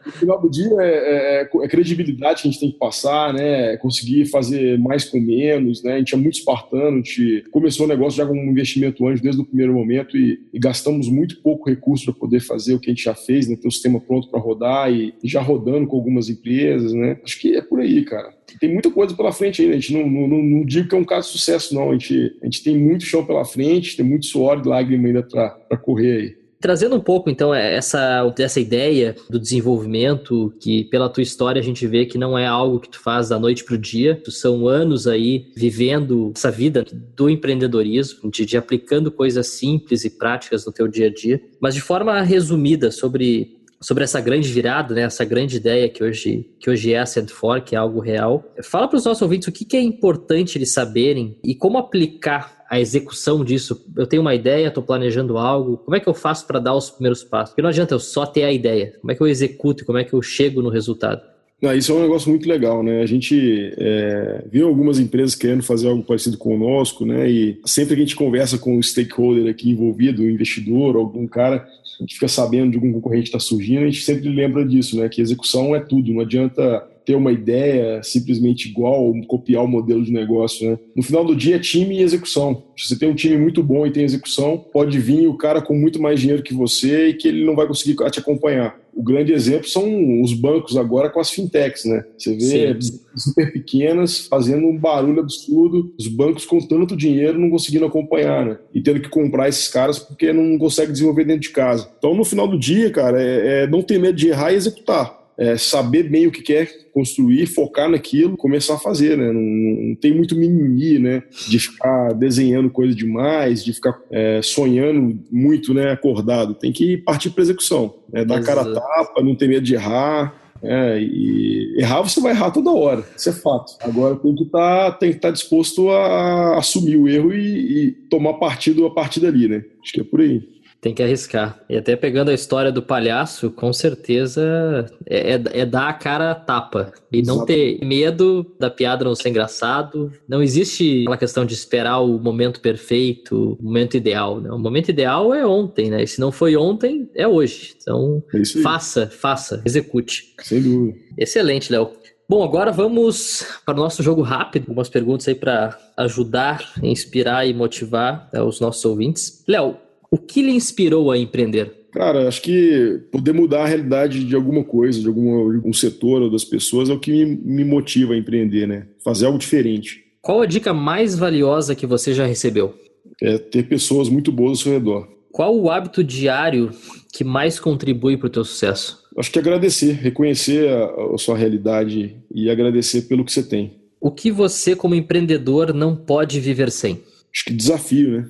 no 0.05 0.12
final 0.12 0.41
do 0.41 0.50
dia 0.50 0.72
é, 0.79 1.41
é, 1.41 1.41
é, 1.41 1.67
credibilidade 1.67 2.41
que 2.41 2.48
a 2.48 2.51
gente 2.51 2.60
tem 2.60 2.72
que 2.72 2.77
passar, 2.77 3.33
né? 3.33 3.74
É 3.74 3.77
conseguir 3.77 4.25
fazer 4.25 4.77
mais 4.79 5.05
com 5.05 5.19
menos, 5.19 5.83
né? 5.83 5.95
A 5.95 5.98
gente 6.00 6.13
é 6.13 6.17
muito 6.17 6.38
espartano, 6.38 6.98
a 6.98 6.98
gente 6.98 7.43
começou 7.51 7.86
o 7.86 7.89
negócio 7.89 8.17
já 8.17 8.25
com 8.25 8.33
um 8.33 8.51
investimento 8.51 9.07
antes, 9.07 9.22
desde 9.22 9.41
o 9.41 9.45
primeiro 9.45 9.74
momento, 9.74 10.17
e, 10.17 10.39
e 10.53 10.60
gastamos 10.60 11.07
muito 11.07 11.41
pouco 11.41 11.69
recurso 11.69 12.05
para 12.05 12.13
poder 12.13 12.39
fazer 12.39 12.74
o 12.74 12.79
que 12.79 12.89
a 12.89 12.93
gente 12.93 13.03
já 13.03 13.15
fez, 13.15 13.48
né? 13.48 13.55
Ter 13.55 13.67
o 13.67 13.72
sistema 13.72 14.00
pronto 14.00 14.29
para 14.29 14.39
rodar 14.39 14.91
e, 14.91 15.13
e 15.24 15.27
já 15.27 15.41
rodando 15.41 15.88
com 15.88 15.95
algumas 15.95 16.29
empresas, 16.29 16.93
né? 16.93 17.19
Acho 17.24 17.39
que 17.39 17.55
é 17.55 17.62
por 17.62 17.79
aí, 17.79 18.03
cara 18.03 18.42
tem 18.60 18.72
muita 18.72 18.91
coisa 18.91 19.15
pela 19.15 19.31
frente 19.31 19.62
ainda. 19.62 19.75
A 19.75 19.79
gente 19.79 19.93
não, 19.93 20.10
não, 20.10 20.41
não, 20.41 20.65
digo 20.65 20.88
que 20.88 20.95
é 20.95 20.98
um 20.98 21.05
caso 21.05 21.27
de 21.27 21.38
sucesso, 21.38 21.74
não. 21.74 21.89
A 21.89 21.93
gente, 21.93 22.38
a 22.41 22.45
gente 22.45 22.63
tem 22.63 22.77
muito 22.77 23.05
chão 23.05 23.25
pela 23.25 23.45
frente, 23.45 23.98
tem 23.98 24.05
muito 24.05 24.25
suor 24.25 24.62
e 24.63 24.67
lágrima 24.67 25.07
ainda 25.07 25.24
para 25.24 25.77
correr 25.77 26.17
aí. 26.17 26.43
Trazendo 26.63 26.95
um 26.95 27.01
pouco, 27.01 27.29
então, 27.29 27.53
essa, 27.53 28.33
essa 28.39 28.57
ideia 28.57 29.17
do 29.29 29.38
desenvolvimento, 29.38 30.53
que 30.62 30.86
pela 30.86 31.10
tua 31.10 31.22
história 31.22 31.60
a 31.60 31.63
gente 31.63 31.86
vê 31.86 32.05
que 32.05 32.17
não 32.17 32.38
é 32.38 32.48
algo 32.48 32.79
que 32.79 32.88
tu 32.88 33.01
faz 33.01 33.27
da 33.27 33.38
noite 33.38 33.65
para 33.65 33.75
o 33.75 33.77
dia, 33.77 34.15
tu 34.15 34.31
são 34.31 34.65
anos 34.65 35.05
aí 35.05 35.48
vivendo 35.57 36.31
essa 36.33 36.50
vida 36.50 36.86
do 37.17 37.29
empreendedorismo, 37.29 38.31
de, 38.31 38.45
de 38.45 38.55
aplicando 38.55 39.12
coisas 39.12 39.48
simples 39.48 40.05
e 40.05 40.10
práticas 40.10 40.65
no 40.65 40.72
teu 40.72 40.88
dia 40.88 41.07
a 41.07 41.13
dia, 41.13 41.41
mas 41.60 41.75
de 41.75 41.81
forma 41.81 42.22
resumida 42.22 42.91
sobre 42.91 43.57
sobre 43.84 44.04
essa 44.04 44.22
grande 44.22 44.52
virada, 44.52 44.96
né, 44.96 45.02
essa 45.02 45.25
grande 45.25 45.58
ideia 45.58 45.90
que 45.90 46.04
hoje, 46.04 46.50
que 46.60 46.70
hoje 46.70 46.94
é 46.94 47.00
a 47.00 47.04
Send4, 47.04 47.63
que 47.63 47.75
é 47.75 47.78
algo 47.78 48.00
real. 48.00 48.44
Fala 48.63 48.88
para 48.88 48.98
os 48.98 49.06
nossos 49.06 49.22
ouvintes 49.22 49.48
o 49.48 49.52
que, 49.52 49.66
que 49.66 49.78
é 49.78 49.82
importante 49.82 50.58
eles 50.58 50.74
saberem 50.74 51.38
e 51.44 51.54
como 51.54 51.78
aplicar 51.78 52.63
a 52.70 52.80
execução 52.80 53.44
disso. 53.44 53.86
Eu 53.96 54.08
tenho 54.08 54.22
uma 54.22 54.34
ideia, 54.34 54.68
estou 54.68 54.82
planejando 54.82 55.38
algo, 55.38 55.78
como 55.78 55.96
é 55.96 56.00
que 56.00 56.08
eu 56.08 56.13
faço 56.13 56.48
para 56.48 56.60
dar 56.60 56.74
os 56.74 56.90
primeiros 56.90 57.24
passos? 57.24 57.50
Porque 57.50 57.62
não 57.62 57.70
adianta 57.70 57.94
eu 57.94 58.00
só 58.00 58.25
ter 58.25 58.44
a 58.44 58.52
ideia, 58.52 58.98
como 59.00 59.12
é 59.12 59.16
que 59.16 59.22
eu 59.22 59.28
executo 59.28 59.84
e 59.84 59.86
como 59.86 59.98
é 59.98 60.04
que 60.04 60.13
eu 60.13 60.22
chego 60.22 60.62
no 60.62 60.70
resultado? 60.70 61.33
Não, 61.63 61.74
isso 61.74 61.93
é 61.93 61.96
um 61.96 62.01
negócio 62.01 62.29
muito 62.29 62.46
legal, 62.46 62.84
né? 62.84 63.01
A 63.01 63.05
gente 63.05 63.74
é, 63.77 64.43
viu 64.51 64.67
algumas 64.67 65.00
empresas 65.00 65.34
querendo 65.34 65.63
fazer 65.63 65.88
algo 65.88 66.03
parecido 66.03 66.38
conosco, 66.38 67.05
né? 67.05 67.32
E 67.32 67.58
sempre 67.65 67.96
que 67.96 68.01
a 68.01 68.03
gente 68.03 68.17
conversa 68.17 68.58
com 68.58 68.75
o 68.75 68.84
stakeholder 68.84 69.50
aqui 69.50 69.70
envolvido, 69.70 70.24
o 70.24 70.29
investidor, 70.29 70.98
algum 70.98 71.25
cara, 71.25 71.65
a 71.98 72.03
gente 72.03 72.15
fica 72.15 72.27
sabendo 72.27 72.72
de 72.72 72.75
algum 72.75 72.91
concorrente 72.91 73.27
está 73.27 73.39
surgindo, 73.39 73.84
a 73.84 73.86
gente 73.86 74.03
sempre 74.03 74.27
lembra 74.27 74.65
disso, 74.65 75.00
né? 75.00 75.08
Que 75.08 75.22
execução 75.22 75.74
é 75.74 75.79
tudo, 75.79 76.12
não 76.12 76.20
adianta 76.20 76.86
ter 77.05 77.15
uma 77.15 77.32
ideia 77.32 78.03
simplesmente 78.03 78.67
igual, 78.67 79.01
ou 79.01 79.25
copiar 79.25 79.63
o 79.63 79.67
modelo 79.67 80.03
de 80.03 80.12
negócio, 80.12 80.70
né? 80.70 80.77
No 80.93 81.01
final 81.01 81.24
do 81.24 81.34
dia 81.34 81.55
é 81.55 81.60
time 81.60 81.98
e 81.98 82.01
execução. 82.01 82.62
Se 82.75 82.89
você 82.89 83.00
tem 83.00 83.10
um 83.10 83.15
time 83.15 83.38
muito 83.38 83.63
bom 83.63 83.88
e 83.88 83.91
tem 83.91 84.03
execução, 84.03 84.58
pode 84.58 85.00
vir 85.00 85.27
o 85.27 85.38
cara 85.38 85.62
com 85.62 85.74
muito 85.74 86.01
mais 86.01 86.20
dinheiro 86.20 86.43
que 86.43 86.53
você 86.53 87.08
e 87.08 87.13
que 87.13 87.29
ele 87.29 87.46
não 87.46 87.55
vai 87.55 87.65
conseguir 87.67 87.96
te 88.12 88.20
acompanhar. 88.20 88.83
O 88.95 89.03
grande 89.03 89.33
exemplo 89.33 89.67
são 89.67 90.21
os 90.21 90.33
bancos 90.33 90.77
agora 90.77 91.09
com 91.09 91.19
as 91.19 91.31
fintechs, 91.31 91.85
né? 91.85 92.03
Você 92.17 92.35
vê 92.35 92.81
Sim. 92.81 93.00
super 93.15 93.51
pequenas 93.51 94.27
fazendo 94.27 94.67
um 94.67 94.77
barulho 94.77 95.19
absurdo, 95.19 95.93
os 95.97 96.07
bancos 96.07 96.45
com 96.45 96.59
tanto 96.59 96.95
dinheiro 96.95 97.39
não 97.39 97.50
conseguindo 97.50 97.85
acompanhar, 97.85 98.45
né? 98.45 98.57
E 98.73 98.81
tendo 98.81 99.01
que 99.01 99.09
comprar 99.09 99.50
esses 99.50 99.67
caras 99.67 100.00
porque 100.00 100.31
não 100.31 100.57
consegue 100.57 100.91
desenvolver 100.91 101.25
dentro 101.25 101.41
de 101.41 101.50
casa. 101.50 101.89
Então, 101.97 102.13
no 102.13 102.23
final 102.23 102.47
do 102.47 102.59
dia, 102.59 102.91
cara, 102.91 103.21
é, 103.21 103.63
é 103.63 103.67
não 103.67 103.81
ter 103.81 104.00
medo 104.00 104.15
de 104.15 104.29
errar 104.29 104.51
e 104.51 104.55
executar 104.55 105.23
é, 105.38 105.58
saber 105.58 106.04
bem 106.04 106.28
o 106.28 106.32
que 106.32 106.42
quer 106.42 106.70
construir, 106.94 107.48
focar 107.48 107.90
naquilo, 107.90 108.38
começar 108.38 108.75
a 108.75 108.80
fazer, 108.80 109.18
né? 109.18 109.32
Não, 109.32 109.42
não 109.42 109.96
tem 109.96 110.13
muito 110.13 110.36
mimimi, 110.36 111.00
né? 111.00 111.24
De 111.48 111.60
ficar 111.60 112.13
desenhando 112.13 112.70
coisa 112.70 112.96
demais, 112.96 113.63
de 113.63 113.74
ficar 113.74 114.00
é, 114.12 114.42
sonhando 114.42 115.20
muito, 115.32 115.74
né? 115.74 115.92
Acordado. 115.92 116.54
Tem 116.54 116.72
que 116.72 116.98
partir 116.98 117.32
para 117.32 117.44
execução, 117.44 117.96
né? 118.12 118.24
dar 118.24 118.44
cara 118.44 118.62
a 118.62 118.74
tapa, 118.74 119.24
não 119.24 119.36
ter 119.36 119.48
medo 119.48 119.66
de 119.66 119.75
errar. 119.75 120.42
É, 120.66 120.98
e 120.98 121.75
errar 121.78 122.02
você 122.02 122.22
vai 122.22 122.32
errar 122.32 122.50
toda 122.50 122.72
hora, 122.72 123.04
isso 123.18 123.28
é 123.28 123.34
fato. 123.34 123.74
Agora 123.82 124.16
tem 124.16 124.34
que 124.34 124.46
tá, 124.46 124.98
estar 125.02 125.20
tá 125.20 125.30
disposto 125.30 125.90
a 125.90 126.58
assumir 126.58 126.96
o 126.96 127.10
erro 127.10 127.34
e, 127.34 127.88
e 127.88 127.92
tomar 128.10 128.36
partido 128.36 128.86
a 128.86 128.92
partir 128.92 129.20
dali, 129.20 129.50
né? 129.50 129.66
Acho 129.84 129.92
que 129.92 130.00
é 130.00 130.04
por 130.06 130.22
aí. 130.22 130.42
Tem 130.84 130.94
que 130.94 131.02
arriscar. 131.02 131.63
E 131.70 131.78
até 131.78 131.96
pegando 131.96 132.30
a 132.30 132.34
história 132.34 132.70
do 132.70 132.82
palhaço, 132.82 133.50
com 133.50 133.72
certeza 133.72 134.86
é, 135.06 135.36
é, 135.36 135.42
é 135.62 135.66
dar 135.66 135.88
a 135.88 135.94
cara 135.94 136.32
a 136.32 136.36
tapa. 136.36 136.92
E 137.10 137.22
Exato. 137.22 137.38
não 137.38 137.46
ter 137.46 137.80
medo 137.86 138.46
da 138.60 138.70
piada 138.70 139.06
não 139.06 139.16
ser 139.16 139.30
engraçado. 139.30 140.12
Não 140.28 140.44
existe 140.44 141.04
aquela 141.04 141.16
questão 141.16 141.46
de 141.46 141.54
esperar 141.54 142.00
o 142.02 142.20
momento 142.20 142.60
perfeito, 142.60 143.58
o 143.58 143.63
momento 143.63 143.96
ideal. 143.96 144.42
Né? 144.42 144.52
O 144.52 144.60
momento 144.60 144.90
ideal 144.90 145.34
é 145.34 145.48
ontem, 145.48 145.90
né? 145.90 146.04
E 146.04 146.08
se 146.08 146.20
não 146.20 146.34
foi 146.34 146.58
ontem, 146.58 147.10
é 147.16 147.25
hoje. 147.25 147.75
Então, 147.82 148.22
é 148.34 148.62
faça, 148.62 149.08
faça, 149.08 149.62
execute. 149.66 150.34
Sem 150.42 150.62
dúvida. 150.62 151.00
Excelente, 151.18 151.72
Léo. 151.72 151.92
Bom, 152.28 152.44
agora 152.44 152.74
vamos 152.74 153.46
para 153.66 153.74
o 153.74 153.78
nosso 153.78 154.04
jogo 154.04 154.22
rápido. 154.22 154.63
Algumas 154.63 154.90
perguntas 154.90 155.30
aí 155.30 155.36
para 155.36 155.78
ajudar, 155.96 156.74
inspirar 156.84 157.48
e 157.48 157.54
motivar 157.54 158.28
né, 158.34 158.42
os 158.42 158.60
nossos 158.60 158.84
ouvintes. 158.84 159.46
Léo, 159.48 159.78
o 160.13 160.17
que 160.20 160.43
lhe 160.43 160.51
inspirou 160.51 161.10
a 161.10 161.17
empreender? 161.17 161.88
Cara, 161.91 162.27
acho 162.27 162.39
que 162.43 163.01
poder 163.12 163.34
mudar 163.34 163.63
a 163.63 163.65
realidade 163.65 164.24
de 164.24 164.36
alguma 164.36 164.63
coisa, 164.63 165.01
de 165.01 165.08
algum, 165.08 165.55
algum 165.55 165.74
setor 165.74 166.22
ou 166.22 166.29
das 166.29 166.46
pessoas 166.46 166.88
é 166.88 166.93
o 166.93 167.00
que 167.00 167.12
me, 167.12 167.25
me 167.25 167.65
motiva 167.65 168.13
a 168.13 168.17
empreender, 168.17 168.67
né? 168.67 168.86
Fazer 169.03 169.25
algo 169.25 169.39
diferente. 169.39 170.03
Qual 170.22 170.39
a 170.39 170.46
dica 170.46 170.72
mais 170.72 171.17
valiosa 171.17 171.74
que 171.74 171.88
você 171.88 172.13
já 172.13 172.27
recebeu? 172.27 172.75
É 173.20 173.39
ter 173.39 173.67
pessoas 173.67 174.08
muito 174.08 174.32
boas 174.32 174.51
ao 174.51 174.55
seu 174.58 174.74
redor. 174.74 175.08
Qual 175.32 175.60
o 175.60 175.71
hábito 175.71 176.04
diário 176.04 176.69
que 177.12 177.23
mais 177.23 177.60
contribui 177.60 178.15
para 178.15 178.28
o 178.28 178.30
teu 178.30 178.45
sucesso? 178.45 178.99
Acho 179.17 179.32
que 179.32 179.39
agradecer, 179.39 179.93
reconhecer 179.93 180.69
a, 180.69 181.15
a 181.15 181.17
sua 181.17 181.36
realidade 181.36 182.15
e 182.32 182.52
agradecer 182.52 183.04
pelo 183.04 183.26
que 183.26 183.32
você 183.32 183.41
tem. 183.41 183.80
O 183.99 184.12
que 184.12 184.30
você, 184.30 184.76
como 184.76 184.93
empreendedor, 184.93 185.73
não 185.73 185.95
pode 185.95 186.39
viver 186.39 186.69
sem? 186.69 187.02
Acho 187.34 187.45
que 187.45 187.54
desafio, 187.54 188.12
né? 188.12 188.30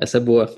Essa 0.00 0.18
é 0.18 0.20
boa. 0.20 0.52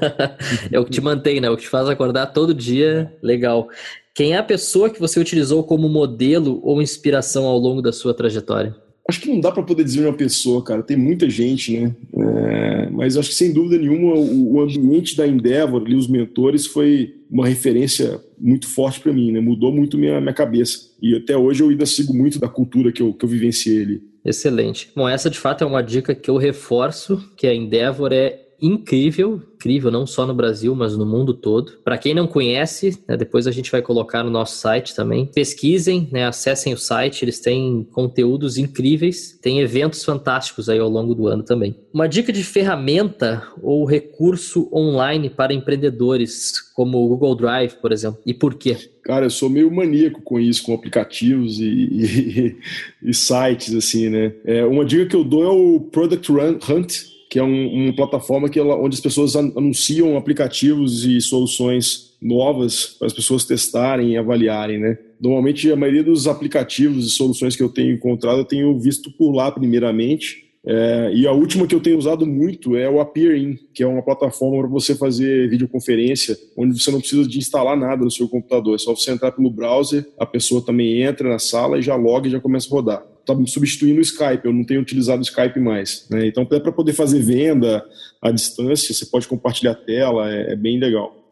é 0.70 0.78
o 0.78 0.84
que 0.84 0.90
te 0.90 1.00
mantém, 1.00 1.40
né? 1.40 1.48
É 1.48 1.50
o 1.50 1.56
que 1.56 1.62
te 1.62 1.68
faz 1.68 1.88
acordar 1.88 2.26
todo 2.26 2.54
dia. 2.54 3.12
Legal. 3.22 3.68
Quem 4.14 4.34
é 4.34 4.38
a 4.38 4.42
pessoa 4.42 4.90
que 4.90 5.00
você 5.00 5.20
utilizou 5.20 5.64
como 5.64 5.88
modelo 5.88 6.60
ou 6.62 6.80
inspiração 6.80 7.44
ao 7.44 7.58
longo 7.58 7.82
da 7.82 7.92
sua 7.92 8.14
trajetória? 8.14 8.74
Acho 9.08 9.20
que 9.20 9.28
não 9.28 9.40
dá 9.40 9.52
para 9.52 9.62
poder 9.62 9.84
dizer 9.84 10.04
uma 10.04 10.12
pessoa, 10.12 10.62
cara. 10.64 10.82
Tem 10.82 10.96
muita 10.96 11.30
gente, 11.30 11.78
né? 11.78 11.94
É, 12.16 12.90
mas 12.90 13.16
acho 13.16 13.28
que 13.28 13.34
sem 13.36 13.52
dúvida 13.52 13.78
nenhuma 13.78 14.14
o, 14.14 14.54
o 14.54 14.60
ambiente 14.60 15.16
da 15.16 15.26
Endeavor, 15.26 15.82
ali, 15.82 15.94
os 15.94 16.08
mentores, 16.08 16.66
foi 16.66 17.14
uma 17.30 17.46
referência 17.46 18.20
muito 18.38 18.68
forte 18.68 19.00
para 19.00 19.12
mim, 19.12 19.30
né? 19.30 19.40
Mudou 19.40 19.72
muito 19.72 19.96
minha, 19.96 20.20
minha 20.20 20.34
cabeça. 20.34 20.90
E 21.00 21.14
até 21.14 21.36
hoje 21.36 21.62
eu 21.62 21.68
ainda 21.68 21.86
sigo 21.86 22.12
muito 22.12 22.40
da 22.40 22.48
cultura 22.48 22.90
que 22.90 23.00
eu, 23.00 23.12
que 23.12 23.24
eu 23.24 23.28
vivenciei 23.28 23.82
ali. 23.82 24.02
Excelente. 24.24 24.90
Bom, 24.94 25.08
essa 25.08 25.30
de 25.30 25.38
fato 25.38 25.62
é 25.62 25.66
uma 25.66 25.82
dica 25.82 26.12
que 26.12 26.28
eu 26.28 26.36
reforço, 26.36 27.22
que 27.36 27.46
a 27.46 27.54
Endeavor 27.54 28.12
é 28.12 28.45
incrível, 28.60 29.42
incrível 29.54 29.90
não 29.90 30.06
só 30.06 30.26
no 30.26 30.34
Brasil, 30.34 30.74
mas 30.74 30.96
no 30.96 31.04
mundo 31.04 31.34
todo. 31.34 31.72
Para 31.84 31.98
quem 31.98 32.14
não 32.14 32.26
conhece, 32.26 32.98
né, 33.08 33.16
depois 33.16 33.46
a 33.46 33.50
gente 33.50 33.70
vai 33.70 33.82
colocar 33.82 34.22
no 34.22 34.30
nosso 34.30 34.58
site 34.58 34.94
também. 34.94 35.26
Pesquisem, 35.26 36.08
né, 36.12 36.26
acessem 36.26 36.72
o 36.72 36.78
site, 36.78 37.24
eles 37.24 37.40
têm 37.40 37.86
conteúdos 37.92 38.58
incríveis, 38.58 39.38
tem 39.40 39.60
eventos 39.60 40.04
fantásticos 40.04 40.68
aí 40.68 40.78
ao 40.78 40.88
longo 40.88 41.14
do 41.14 41.26
ano 41.26 41.42
também. 41.42 41.76
Uma 41.92 42.08
dica 42.08 42.32
de 42.32 42.44
ferramenta 42.44 43.42
ou 43.62 43.84
recurso 43.84 44.68
online 44.72 45.30
para 45.30 45.54
empreendedores, 45.54 46.60
como 46.74 46.98
o 46.98 47.08
Google 47.08 47.34
Drive, 47.34 47.74
por 47.80 47.92
exemplo, 47.92 48.20
e 48.24 48.34
por 48.34 48.54
quê? 48.54 48.76
Cara, 49.02 49.26
eu 49.26 49.30
sou 49.30 49.48
meio 49.48 49.70
maníaco 49.70 50.20
com 50.22 50.38
isso, 50.40 50.64
com 50.64 50.74
aplicativos 50.74 51.60
e, 51.60 51.64
e, 51.64 52.56
e 53.10 53.14
sites, 53.14 53.74
assim, 53.74 54.08
né? 54.08 54.34
É, 54.44 54.64
uma 54.64 54.84
dica 54.84 55.06
que 55.06 55.14
eu 55.14 55.22
dou 55.22 55.44
é 55.44 55.48
o 55.48 55.80
Product 55.80 56.32
Hunt, 56.32 57.15
que 57.36 57.40
é 57.40 57.44
um, 57.44 57.84
uma 57.84 57.94
plataforma 57.94 58.48
que 58.48 58.58
ela, 58.58 58.74
onde 58.76 58.94
as 58.94 59.00
pessoas 59.00 59.36
anunciam 59.36 60.16
aplicativos 60.16 61.04
e 61.04 61.20
soluções 61.20 62.16
novas 62.18 62.96
para 62.98 63.08
as 63.08 63.12
pessoas 63.12 63.44
testarem 63.44 64.12
e 64.12 64.16
avaliarem, 64.16 64.78
né? 64.78 64.96
Normalmente 65.20 65.70
a 65.70 65.76
maioria 65.76 66.02
dos 66.02 66.26
aplicativos 66.26 67.06
e 67.06 67.10
soluções 67.10 67.54
que 67.54 67.62
eu 67.62 67.68
tenho 67.68 67.92
encontrado 67.92 68.38
eu 68.38 68.44
tenho 68.46 68.80
visto 68.80 69.10
por 69.18 69.34
lá 69.34 69.52
primeiramente. 69.52 70.46
É, 70.64 71.12
e 71.14 71.26
a 71.26 71.32
última 71.32 71.66
que 71.66 71.74
eu 71.74 71.80
tenho 71.80 71.98
usado 71.98 72.24
muito 72.24 72.74
é 72.74 72.88
o 72.88 73.02
Appearin, 73.02 73.58
que 73.74 73.82
é 73.82 73.86
uma 73.86 74.02
plataforma 74.02 74.60
para 74.60 74.70
você 74.70 74.94
fazer 74.94 75.50
videoconferência, 75.50 76.38
onde 76.56 76.80
você 76.80 76.90
não 76.90 77.00
precisa 77.00 77.28
de 77.28 77.36
instalar 77.36 77.76
nada 77.76 78.02
no 78.02 78.10
seu 78.10 78.26
computador. 78.30 78.76
É 78.76 78.78
só 78.78 78.96
você 78.96 79.10
entrar 79.10 79.32
pelo 79.32 79.50
browser, 79.50 80.08
a 80.18 80.24
pessoa 80.24 80.64
também 80.64 81.02
entra 81.02 81.28
na 81.28 81.38
sala 81.38 81.78
e 81.78 81.82
já 81.82 81.96
loga 81.96 82.28
e 82.28 82.30
já 82.30 82.40
começa 82.40 82.66
a 82.66 82.70
rodar 82.70 83.15
está 83.32 83.46
substituindo 83.46 83.98
o 83.98 84.02
Skype, 84.02 84.44
eu 84.44 84.52
não 84.52 84.64
tenho 84.64 84.80
utilizado 84.80 85.18
o 85.18 85.24
Skype 85.24 85.58
mais. 85.58 86.06
Né? 86.10 86.28
Então, 86.28 86.44
até 86.44 86.60
para 86.60 86.72
poder 86.72 86.92
fazer 86.92 87.20
venda 87.20 87.84
à 88.22 88.30
distância, 88.30 88.94
você 88.94 89.06
pode 89.06 89.26
compartilhar 89.26 89.72
a 89.72 89.74
tela, 89.74 90.32
é, 90.32 90.52
é 90.52 90.56
bem 90.56 90.78
legal. 90.78 91.26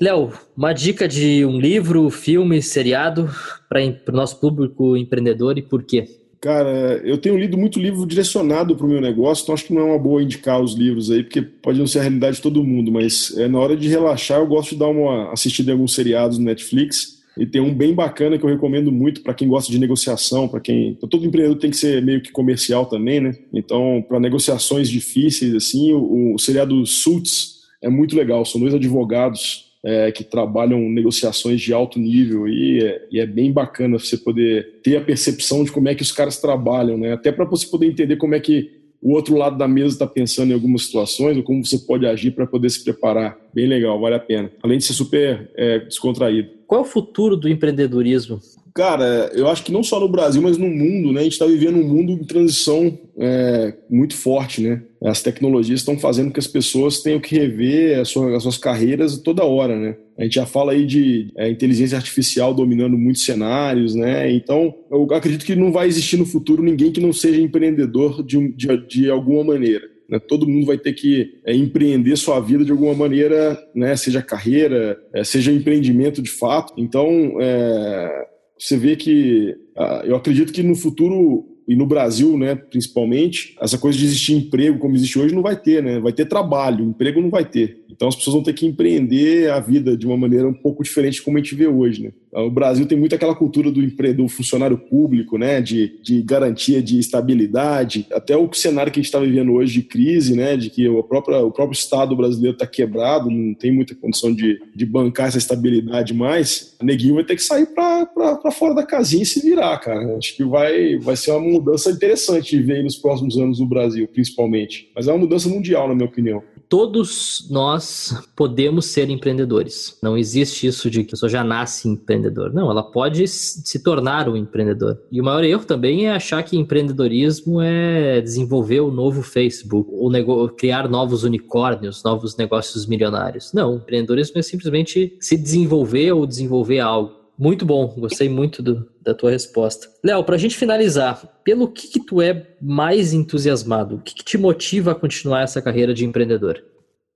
Léo, 0.00 0.32
uma 0.56 0.72
dica 0.72 1.06
de 1.06 1.44
um 1.44 1.60
livro, 1.60 2.08
filme, 2.08 2.62
seriado 2.62 3.28
para 3.68 3.82
o 3.82 4.12
nosso 4.12 4.40
público 4.40 4.96
empreendedor 4.96 5.58
e 5.58 5.62
por 5.62 5.82
quê? 5.82 6.06
Cara, 6.40 7.02
eu 7.04 7.18
tenho 7.18 7.36
lido 7.36 7.58
muito 7.58 7.78
livro 7.78 8.06
direcionado 8.06 8.74
para 8.74 8.86
o 8.86 8.88
meu 8.88 8.98
negócio, 8.98 9.42
então 9.42 9.54
acho 9.54 9.66
que 9.66 9.74
não 9.74 9.82
é 9.82 9.84
uma 9.84 9.98
boa 9.98 10.22
indicar 10.22 10.58
os 10.58 10.72
livros 10.72 11.10
aí, 11.10 11.22
porque 11.22 11.42
pode 11.42 11.78
não 11.78 11.86
ser 11.86 11.98
a 11.98 12.02
realidade 12.02 12.36
de 12.36 12.42
todo 12.42 12.64
mundo, 12.64 12.90
mas 12.90 13.36
é, 13.36 13.46
na 13.46 13.58
hora 13.58 13.76
de 13.76 13.88
relaxar 13.88 14.38
eu 14.38 14.46
gosto 14.46 14.70
de 14.70 14.78
dar 14.78 14.88
uma 14.88 15.30
assistida 15.34 15.70
em 15.70 15.74
alguns 15.74 15.94
seriados 15.94 16.38
no 16.38 16.46
Netflix. 16.46 17.19
E 17.40 17.46
tem 17.46 17.58
um 17.58 17.74
bem 17.74 17.94
bacana 17.94 18.36
que 18.36 18.44
eu 18.44 18.50
recomendo 18.50 18.92
muito 18.92 19.22
para 19.22 19.32
quem 19.32 19.48
gosta 19.48 19.72
de 19.72 19.78
negociação, 19.78 20.46
para 20.46 20.60
quem. 20.60 20.94
Todo 21.08 21.24
empreendedor 21.24 21.58
tem 21.58 21.70
que 21.70 21.76
ser 21.78 22.02
meio 22.02 22.20
que 22.20 22.30
comercial 22.30 22.84
também, 22.84 23.18
né? 23.18 23.34
Então, 23.50 24.04
para 24.06 24.20
negociações 24.20 24.90
difíceis, 24.90 25.54
assim, 25.54 25.90
o, 25.94 26.34
o 26.34 26.38
seriado 26.38 26.84
Suits 26.84 27.60
é 27.82 27.88
muito 27.88 28.14
legal. 28.14 28.44
São 28.44 28.60
dois 28.60 28.74
advogados 28.74 29.70
é, 29.82 30.12
que 30.12 30.22
trabalham 30.22 30.78
negociações 30.90 31.62
de 31.62 31.72
alto 31.72 31.98
nível 31.98 32.46
e 32.46 32.84
é, 32.84 33.08
e 33.10 33.18
é, 33.18 33.26
bem 33.26 33.50
bacana 33.50 33.98
você 33.98 34.18
poder 34.18 34.80
ter 34.82 34.98
a 34.98 35.00
percepção 35.00 35.64
de 35.64 35.72
como 35.72 35.88
é 35.88 35.94
que 35.94 36.02
os 36.02 36.12
caras 36.12 36.38
trabalham, 36.38 36.98
né? 36.98 37.14
Até 37.14 37.32
para 37.32 37.46
você 37.46 37.66
poder 37.66 37.86
entender 37.86 38.16
como 38.16 38.34
é 38.34 38.40
que 38.40 38.79
o 39.02 39.12
outro 39.14 39.34
lado 39.36 39.56
da 39.56 39.66
mesa 39.66 39.94
está 39.94 40.06
pensando 40.06 40.50
em 40.50 40.54
algumas 40.54 40.86
situações 40.86 41.36
ou 41.36 41.42
como 41.42 41.64
você 41.64 41.78
pode 41.78 42.06
agir 42.06 42.32
para 42.32 42.46
poder 42.46 42.68
se 42.68 42.84
preparar. 42.84 43.38
Bem 43.54 43.66
legal, 43.66 43.98
vale 43.98 44.14
a 44.14 44.20
pena. 44.20 44.50
Além 44.62 44.78
de 44.78 44.84
ser 44.84 44.92
super 44.92 45.50
é, 45.56 45.78
descontraído. 45.80 46.50
Qual 46.66 46.82
é 46.82 46.84
o 46.84 46.86
futuro 46.86 47.36
do 47.36 47.48
empreendedorismo? 47.48 48.40
Cara, 48.80 49.30
eu 49.34 49.46
acho 49.46 49.62
que 49.62 49.70
não 49.70 49.82
só 49.82 50.00
no 50.00 50.08
Brasil, 50.08 50.40
mas 50.40 50.56
no 50.56 50.66
mundo, 50.66 51.12
né? 51.12 51.20
A 51.20 51.22
gente 51.24 51.34
está 51.34 51.44
vivendo 51.44 51.76
um 51.76 51.86
mundo 51.86 52.12
em 52.12 52.24
transição 52.24 52.98
é, 53.18 53.74
muito 53.90 54.16
forte, 54.16 54.62
né? 54.62 54.80
As 55.04 55.20
tecnologias 55.20 55.80
estão 55.80 55.98
fazendo 55.98 56.32
que 56.32 56.40
as 56.40 56.46
pessoas 56.46 57.02
tenham 57.02 57.20
que 57.20 57.38
rever 57.38 58.00
as 58.00 58.08
suas, 58.08 58.32
as 58.36 58.42
suas 58.42 58.56
carreiras 58.56 59.18
toda 59.18 59.44
hora, 59.44 59.78
né? 59.78 59.96
A 60.18 60.22
gente 60.22 60.36
já 60.36 60.46
fala 60.46 60.72
aí 60.72 60.86
de 60.86 61.30
é, 61.36 61.50
inteligência 61.50 61.98
artificial 61.98 62.54
dominando 62.54 62.96
muitos 62.96 63.22
cenários, 63.22 63.94
né? 63.94 64.32
Então, 64.32 64.74
eu 64.90 65.06
acredito 65.12 65.44
que 65.44 65.54
não 65.54 65.70
vai 65.70 65.86
existir 65.86 66.16
no 66.16 66.24
futuro 66.24 66.62
ninguém 66.62 66.90
que 66.90 67.02
não 67.02 67.12
seja 67.12 67.38
empreendedor 67.38 68.22
de, 68.22 68.50
de, 68.54 68.86
de 68.86 69.10
alguma 69.10 69.44
maneira. 69.44 69.86
Né? 70.08 70.18
Todo 70.18 70.48
mundo 70.48 70.64
vai 70.64 70.78
ter 70.78 70.94
que 70.94 71.34
é, 71.44 71.54
empreender 71.54 72.16
sua 72.16 72.40
vida 72.40 72.64
de 72.64 72.72
alguma 72.72 72.94
maneira, 72.94 73.62
né? 73.74 73.94
Seja 73.94 74.22
carreira, 74.22 74.98
é, 75.12 75.22
seja 75.22 75.52
empreendimento 75.52 76.22
de 76.22 76.30
fato. 76.30 76.72
Então, 76.78 77.36
é, 77.38 78.30
você 78.60 78.76
vê 78.76 78.94
que 78.94 79.56
uh, 79.74 80.04
eu 80.04 80.14
acredito 80.14 80.52
que 80.52 80.62
no 80.62 80.76
futuro 80.76 81.48
e 81.66 81.76
no 81.76 81.86
Brasil, 81.86 82.36
né, 82.36 82.54
principalmente, 82.54 83.54
essa 83.60 83.78
coisa 83.78 83.96
de 83.96 84.04
existir 84.04 84.34
emprego 84.34 84.78
como 84.78 84.94
existe 84.94 85.18
hoje 85.18 85.34
não 85.34 85.42
vai 85.42 85.56
ter, 85.56 85.82
né? 85.82 86.00
Vai 86.00 86.12
ter 86.12 86.24
trabalho, 86.26 86.84
emprego 86.84 87.20
não 87.20 87.30
vai 87.30 87.44
ter. 87.44 87.80
Então 87.90 88.08
as 88.08 88.16
pessoas 88.16 88.34
vão 88.34 88.42
ter 88.42 88.54
que 88.54 88.66
empreender 88.66 89.50
a 89.50 89.60
vida 89.60 89.96
de 89.96 90.06
uma 90.06 90.16
maneira 90.16 90.48
um 90.48 90.54
pouco 90.54 90.82
diferente 90.82 91.22
como 91.22 91.36
a 91.36 91.40
gente 91.40 91.54
vê 91.54 91.66
hoje, 91.66 92.02
né? 92.02 92.12
O 92.32 92.48
Brasil 92.48 92.86
tem 92.86 92.96
muito 92.96 93.14
aquela 93.14 93.34
cultura 93.34 93.72
do, 93.72 93.82
empre... 93.82 94.12
do 94.12 94.28
funcionário 94.28 94.78
público, 94.78 95.36
né? 95.36 95.60
De, 95.60 96.00
de 96.02 96.22
garantia 96.22 96.80
de 96.80 96.98
estabilidade. 96.98 98.06
Até 98.12 98.36
o 98.36 98.52
cenário 98.52 98.92
que 98.92 99.00
a 99.00 99.02
gente 99.02 99.08
está 99.08 99.18
vivendo 99.18 99.52
hoje 99.52 99.74
de 99.74 99.82
crise, 99.82 100.36
né? 100.36 100.56
De 100.56 100.70
que 100.70 100.88
o 100.88 101.02
próprio, 101.02 101.46
o 101.46 101.50
próprio 101.50 101.76
Estado 101.76 102.16
brasileiro 102.16 102.54
está 102.54 102.66
quebrado, 102.66 103.30
não 103.30 103.52
tem 103.54 103.72
muita 103.72 103.94
condição 103.94 104.32
de, 104.32 104.60
de 104.74 104.86
bancar 104.86 105.28
essa 105.28 105.38
estabilidade 105.38 106.14
mais. 106.14 106.76
O 106.80 106.84
neguinho 106.84 107.16
vai 107.16 107.24
ter 107.24 107.34
que 107.34 107.42
sair 107.42 107.66
para 107.66 108.52
fora 108.52 108.74
da 108.74 108.86
casinha 108.86 109.24
e 109.24 109.26
se 109.26 109.40
virar, 109.40 109.76
cara. 109.78 110.16
Acho 110.16 110.36
que 110.36 110.44
vai, 110.44 110.98
vai 110.98 111.16
ser 111.16 111.32
uma 111.32 111.59
mudança 111.60 111.90
interessante 111.90 112.56
de 112.56 112.62
ver 112.62 112.82
nos 112.82 112.96
próximos 112.96 113.36
anos 113.36 113.60
no 113.60 113.66
Brasil, 113.66 114.08
principalmente. 114.08 114.90
Mas 114.94 115.08
é 115.08 115.12
uma 115.12 115.18
mudança 115.18 115.48
mundial, 115.48 115.88
na 115.88 115.94
minha 115.94 116.08
opinião 116.08 116.42
todos 116.70 117.48
nós 117.50 118.14
podemos 118.36 118.86
ser 118.86 119.10
empreendedores. 119.10 119.98
Não 120.00 120.16
existe 120.16 120.68
isso 120.68 120.88
de 120.88 121.02
que 121.02 121.08
a 121.08 121.10
pessoa 121.10 121.28
já 121.28 121.42
nasce 121.42 121.88
empreendedor. 121.88 122.54
Não, 122.54 122.70
ela 122.70 122.84
pode 122.84 123.26
se 123.26 123.82
tornar 123.82 124.28
um 124.28 124.36
empreendedor. 124.36 124.96
E 125.10 125.20
o 125.20 125.24
maior 125.24 125.42
erro 125.42 125.64
também 125.64 126.06
é 126.06 126.12
achar 126.12 126.44
que 126.44 126.56
empreendedorismo 126.56 127.60
é 127.60 128.20
desenvolver 128.20 128.80
o 128.80 128.90
novo 128.92 129.20
Facebook, 129.20 129.90
ou 129.92 130.48
criar 130.48 130.88
novos 130.88 131.24
unicórnios, 131.24 132.04
novos 132.04 132.36
negócios 132.36 132.86
milionários. 132.86 133.52
Não, 133.52 133.74
empreendedorismo 133.74 134.38
é 134.38 134.42
simplesmente 134.42 135.16
se 135.18 135.36
desenvolver 135.36 136.12
ou 136.12 136.24
desenvolver 136.24 136.78
algo. 136.78 137.19
Muito 137.40 137.64
bom, 137.64 137.86
gostei 137.96 138.28
muito 138.28 138.62
do, 138.62 138.86
da 139.00 139.14
tua 139.14 139.30
resposta. 139.30 139.88
Léo, 140.04 140.22
para 140.22 140.34
a 140.34 140.38
gente 140.38 140.54
finalizar, 140.54 141.40
pelo 141.42 141.68
que, 141.68 141.88
que 141.88 141.98
tu 141.98 142.20
é 142.20 142.48
mais 142.60 143.14
entusiasmado? 143.14 143.94
O 143.94 143.98
que, 143.98 144.14
que 144.14 144.22
te 144.22 144.36
motiva 144.36 144.92
a 144.92 144.94
continuar 144.94 145.44
essa 145.44 145.62
carreira 145.62 145.94
de 145.94 146.04
empreendedor? 146.04 146.62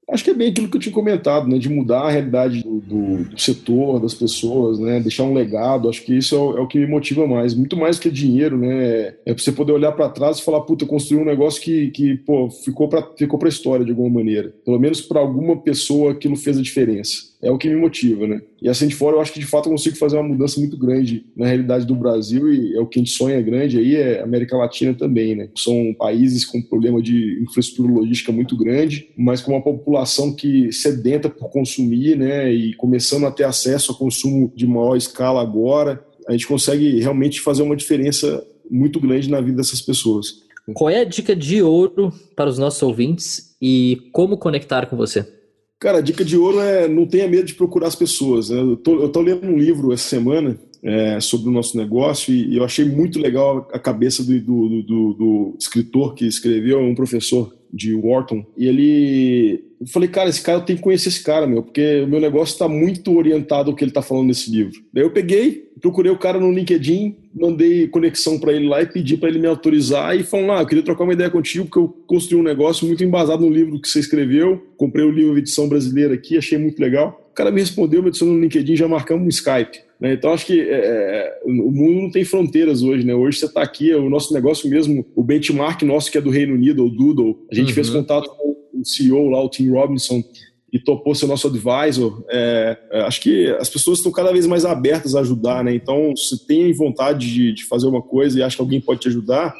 Acho 0.09 0.25
que 0.25 0.31
é 0.31 0.35
bem 0.35 0.51
aquilo 0.51 0.69
que 0.69 0.79
eu 0.79 0.81
tinha 0.81 0.95
comentado, 0.95 1.47
né, 1.47 1.59
de 1.59 1.69
mudar 1.69 2.05
a 2.05 2.11
realidade 2.11 2.63
do, 2.63 2.81
do, 2.81 3.25
do 3.25 3.39
setor, 3.39 4.01
das 4.01 4.15
pessoas, 4.15 4.79
né, 4.79 4.99
deixar 4.99 5.25
um 5.25 5.35
legado. 5.35 5.91
Acho 5.91 6.03
que 6.03 6.17
isso 6.17 6.35
é 6.35 6.39
o, 6.39 6.57
é 6.57 6.61
o, 6.63 6.67
que 6.67 6.79
me 6.79 6.87
motiva 6.87 7.27
mais, 7.27 7.55
muito 7.55 7.77
mais 7.77 7.99
que 7.99 8.11
dinheiro, 8.11 8.57
né. 8.57 9.15
É 9.27 9.35
você 9.35 9.53
poder 9.53 9.73
olhar 9.73 9.93
para 9.93 10.09
trás 10.09 10.39
e 10.39 10.43
falar, 10.43 10.63
puta, 10.63 10.85
eu 10.85 10.89
construí 10.89 11.21
um 11.21 11.25
negócio 11.27 11.61
que, 11.61 11.91
que 11.91 12.17
pô, 12.17 12.49
ficou 12.51 12.89
para 12.89 13.07
ficou 13.15 13.39
a 13.45 13.49
história 13.49 13.85
de 13.85 13.91
alguma 13.91 14.09
maneira. 14.09 14.55
Pelo 14.65 14.79
menos 14.79 15.03
para 15.03 15.21
alguma 15.21 15.61
pessoa 15.61 16.13
aquilo 16.13 16.37
fez 16.37 16.57
a 16.57 16.63
diferença 16.63 17.34
é 17.45 17.51
o 17.51 17.59
que 17.59 17.69
me 17.69 17.77
motiva, 17.77 18.27
né? 18.27 18.41
E 18.61 18.71
assim 18.71 18.89
de 18.89 18.95
fora, 18.95 19.17
eu 19.17 19.21
acho 19.21 19.33
que 19.33 19.39
de 19.39 19.47
fato 19.47 19.67
eu 19.67 19.73
consigo 19.73 19.97
fazer 19.97 20.17
uma 20.17 20.27
mudança 20.27 20.59
muito 20.59 20.79
grande 20.79 21.27
na 21.37 21.47
realidade 21.47 21.87
do 21.87 21.95
Brasil 21.95 22.51
e 22.51 22.75
é 22.75 22.81
o 22.81 22.87
que 22.87 22.99
a 22.99 23.03
gente 23.03 23.13
sonha 23.13 23.41
grande 23.43 23.79
aí 23.79 23.97
é 23.97 24.23
América 24.23 24.57
Latina 24.57 24.95
também, 24.95 25.37
né? 25.37 25.51
São 25.55 25.95
países 25.99 26.47
com 26.47 26.63
problema 26.63 27.03
de 27.03 27.43
infraestrutura 27.43 27.93
logística 27.93 28.33
muito 28.33 28.57
grande, 28.57 29.11
mas 29.17 29.43
com 29.43 29.53
uma 29.53 29.63
população 29.63 30.35
que 30.35 30.73
sedenta 30.73 31.29
por 31.29 31.51
consumir, 31.51 32.17
né? 32.17 32.51
E 32.51 32.75
começando 32.77 33.27
a 33.27 33.31
ter 33.31 33.45
acesso 33.45 33.93
a 33.93 33.95
consumo 33.95 34.51
de 34.57 34.67
maior 34.67 34.97
escala 34.97 35.43
agora, 35.43 36.03
a 36.27 36.33
gente 36.33 36.47
consegue 36.47 36.99
realmente 37.01 37.43
fazer 37.43 37.63
uma 37.63 37.77
diferença 37.77 38.43
muito 38.71 38.99
grande 38.99 39.31
na 39.31 39.43
vida 39.43 39.59
dessas 39.59 39.83
pessoas. 39.83 40.43
Qual 40.73 40.89
é 40.89 41.01
a 41.01 41.05
dica 41.05 41.37
de 41.37 41.61
ouro 41.61 42.11
para 42.35 42.49
os 42.49 42.59
nossos 42.59 42.83
ouvintes 42.83 43.55
e 43.61 44.09
como 44.13 44.39
conectar 44.39 44.87
com 44.87 44.97
você? 44.97 45.44
Cara, 45.79 45.99
a 45.99 46.01
dica 46.01 46.25
de 46.25 46.37
ouro 46.37 46.61
é 46.61 46.89
não 46.89 47.07
tenha 47.07 47.29
medo 47.29 47.45
de 47.45 47.55
procurar 47.55 47.89
as 47.89 47.97
pessoas. 47.97 48.49
Né? 48.49 48.59
Eu, 48.59 49.09
tô 49.09 49.21
lendo 49.21 49.47
um 49.47 49.59
livro 49.59 49.93
essa 49.93 50.09
semana 50.09 50.59
é, 50.85 51.19
sobre 51.19 51.49
o 51.49 51.53
nosso 51.53 51.79
negócio 51.79 52.33
e, 52.33 52.55
eu 52.57 52.63
achei 52.63 52.85
muito 52.85 53.19
legal 53.19 53.67
a 53.73 53.79
cabeça 53.79 54.23
do, 54.23 54.39
do, 54.39 54.83
do, 54.83 55.15
do 55.15 55.57
escritor 55.59 56.15
que 56.15 56.27
escreveu, 56.27 56.79
um 56.79 56.95
professor 56.95 57.55
de 57.73 57.93
Wharton, 57.95 58.47
e 58.57 58.69
ele. 58.69 59.65
Eu 59.81 59.87
falei, 59.89 60.09
cara, 60.09 60.31
esse 60.31 60.41
cara 60.41 60.59
eu 60.59 60.65
tenho 60.65 60.77
que 60.79 60.85
conhecer 60.85 61.09
esse 61.09 61.23
cara, 61.23 61.47
meu, 61.47 61.63
porque 61.63 62.03
o 62.03 62.07
meu 62.07 62.21
negócio 62.21 62.53
está 62.53 62.69
muito 62.69 63.13
orientado 63.13 63.71
ao 63.71 63.77
que 63.77 63.83
ele 63.83 63.91
está 63.91 64.01
falando 64.01 64.29
nesse 64.29 64.49
livro. 64.51 64.81
Daí 64.93 65.03
eu 65.03 65.11
peguei, 65.11 65.69
procurei 65.81 66.13
o 66.13 66.17
cara 66.17 66.39
no 66.39 66.53
LinkedIn, 66.53 67.17
mandei 67.35 67.89
conexão 67.89 68.39
para 68.39 68.53
ele 68.53 68.69
lá 68.69 68.81
e 68.81 68.87
pedi 68.87 69.17
para 69.17 69.29
ele 69.29 69.41
me 69.41 69.49
autorizar 69.49 70.17
e 70.17 70.23
falou: 70.23 70.53
ah, 70.53 70.61
eu 70.61 70.67
queria 70.67 70.85
trocar 70.85 71.03
uma 71.03 71.13
ideia 71.13 71.29
contigo, 71.29 71.65
porque 71.65 71.79
eu 71.79 71.89
construí 72.07 72.41
um 72.41 72.45
negócio 72.45 72.87
muito 72.87 73.03
embasado 73.03 73.45
no 73.45 73.53
livro 73.53 73.81
que 73.81 73.89
você 73.89 73.99
escreveu. 73.99 74.65
Comprei 74.77 75.05
o 75.05 75.11
livro 75.11 75.37
edição 75.37 75.69
brasileira 75.69 76.15
aqui, 76.15 76.39
achei 76.39 76.57
muito 76.57 76.81
legal. 76.81 77.29
O 77.33 77.35
cara 77.35 77.51
me 77.51 77.61
respondeu, 77.61 78.01
me 78.01 78.09
adicionou 78.09 78.37
no 78.37 78.41
LinkedIn, 78.43 78.77
já 78.77 78.87
marcamos 78.87 79.25
um 79.25 79.29
Skype. 79.29 79.81
Né? 80.05 80.13
Então, 80.13 80.35
acho 80.35 80.45
que 80.45 80.61
é, 80.61 80.75
é, 80.75 81.41
o 81.47 81.73
mundo 81.73 82.03
não 82.03 82.11
tem 82.11 82.27
fronteiras 82.27 82.83
hoje. 82.83 83.07
Né? 83.07 83.15
Hoje 83.15 83.39
você 83.39 83.47
está 83.47 83.63
aqui, 83.63 83.91
é 83.91 83.97
o 83.97 84.11
nosso 84.11 84.35
negócio 84.35 84.69
mesmo, 84.69 85.07
o 85.17 85.23
benchmark 85.23 85.81
nosso 85.81 86.13
que 86.13 86.19
é 86.19 86.21
do 86.21 86.29
Reino 86.29 86.53
Unido, 86.53 86.85
o 86.85 86.91
Doodle, 86.91 87.43
a 87.51 87.55
gente 87.55 87.69
uhum. 87.69 87.75
fez 87.75 87.89
contato 87.89 88.29
com 88.29 88.55
o 88.75 88.85
CEO 88.85 89.31
lá, 89.31 89.43
o 89.43 89.49
Tim 89.49 89.71
Robinson, 89.71 90.23
e 90.71 90.79
topou 90.79 91.15
ser 91.15 91.27
nosso 91.27 91.47
advisor. 91.47 92.23
É, 92.29 92.77
é, 92.91 93.01
acho 93.01 93.19
que 93.23 93.47
as 93.59 93.71
pessoas 93.71 93.99
estão 93.99 94.13
cada 94.13 94.31
vez 94.31 94.47
mais 94.47 94.67
abertas 94.67 95.15
a 95.15 95.21
ajudar, 95.21 95.65
né? 95.65 95.75
Então, 95.75 96.15
se 96.15 96.47
tem 96.47 96.71
vontade 96.75 97.33
de, 97.33 97.55
de 97.55 97.65
fazer 97.65 97.87
uma 97.87 98.03
coisa 98.03 98.39
e 98.39 98.43
acha 98.43 98.57
que 98.57 98.63
alguém 98.63 98.83
pode 98.83 99.01
te 99.01 99.09
ajudar, 99.09 99.55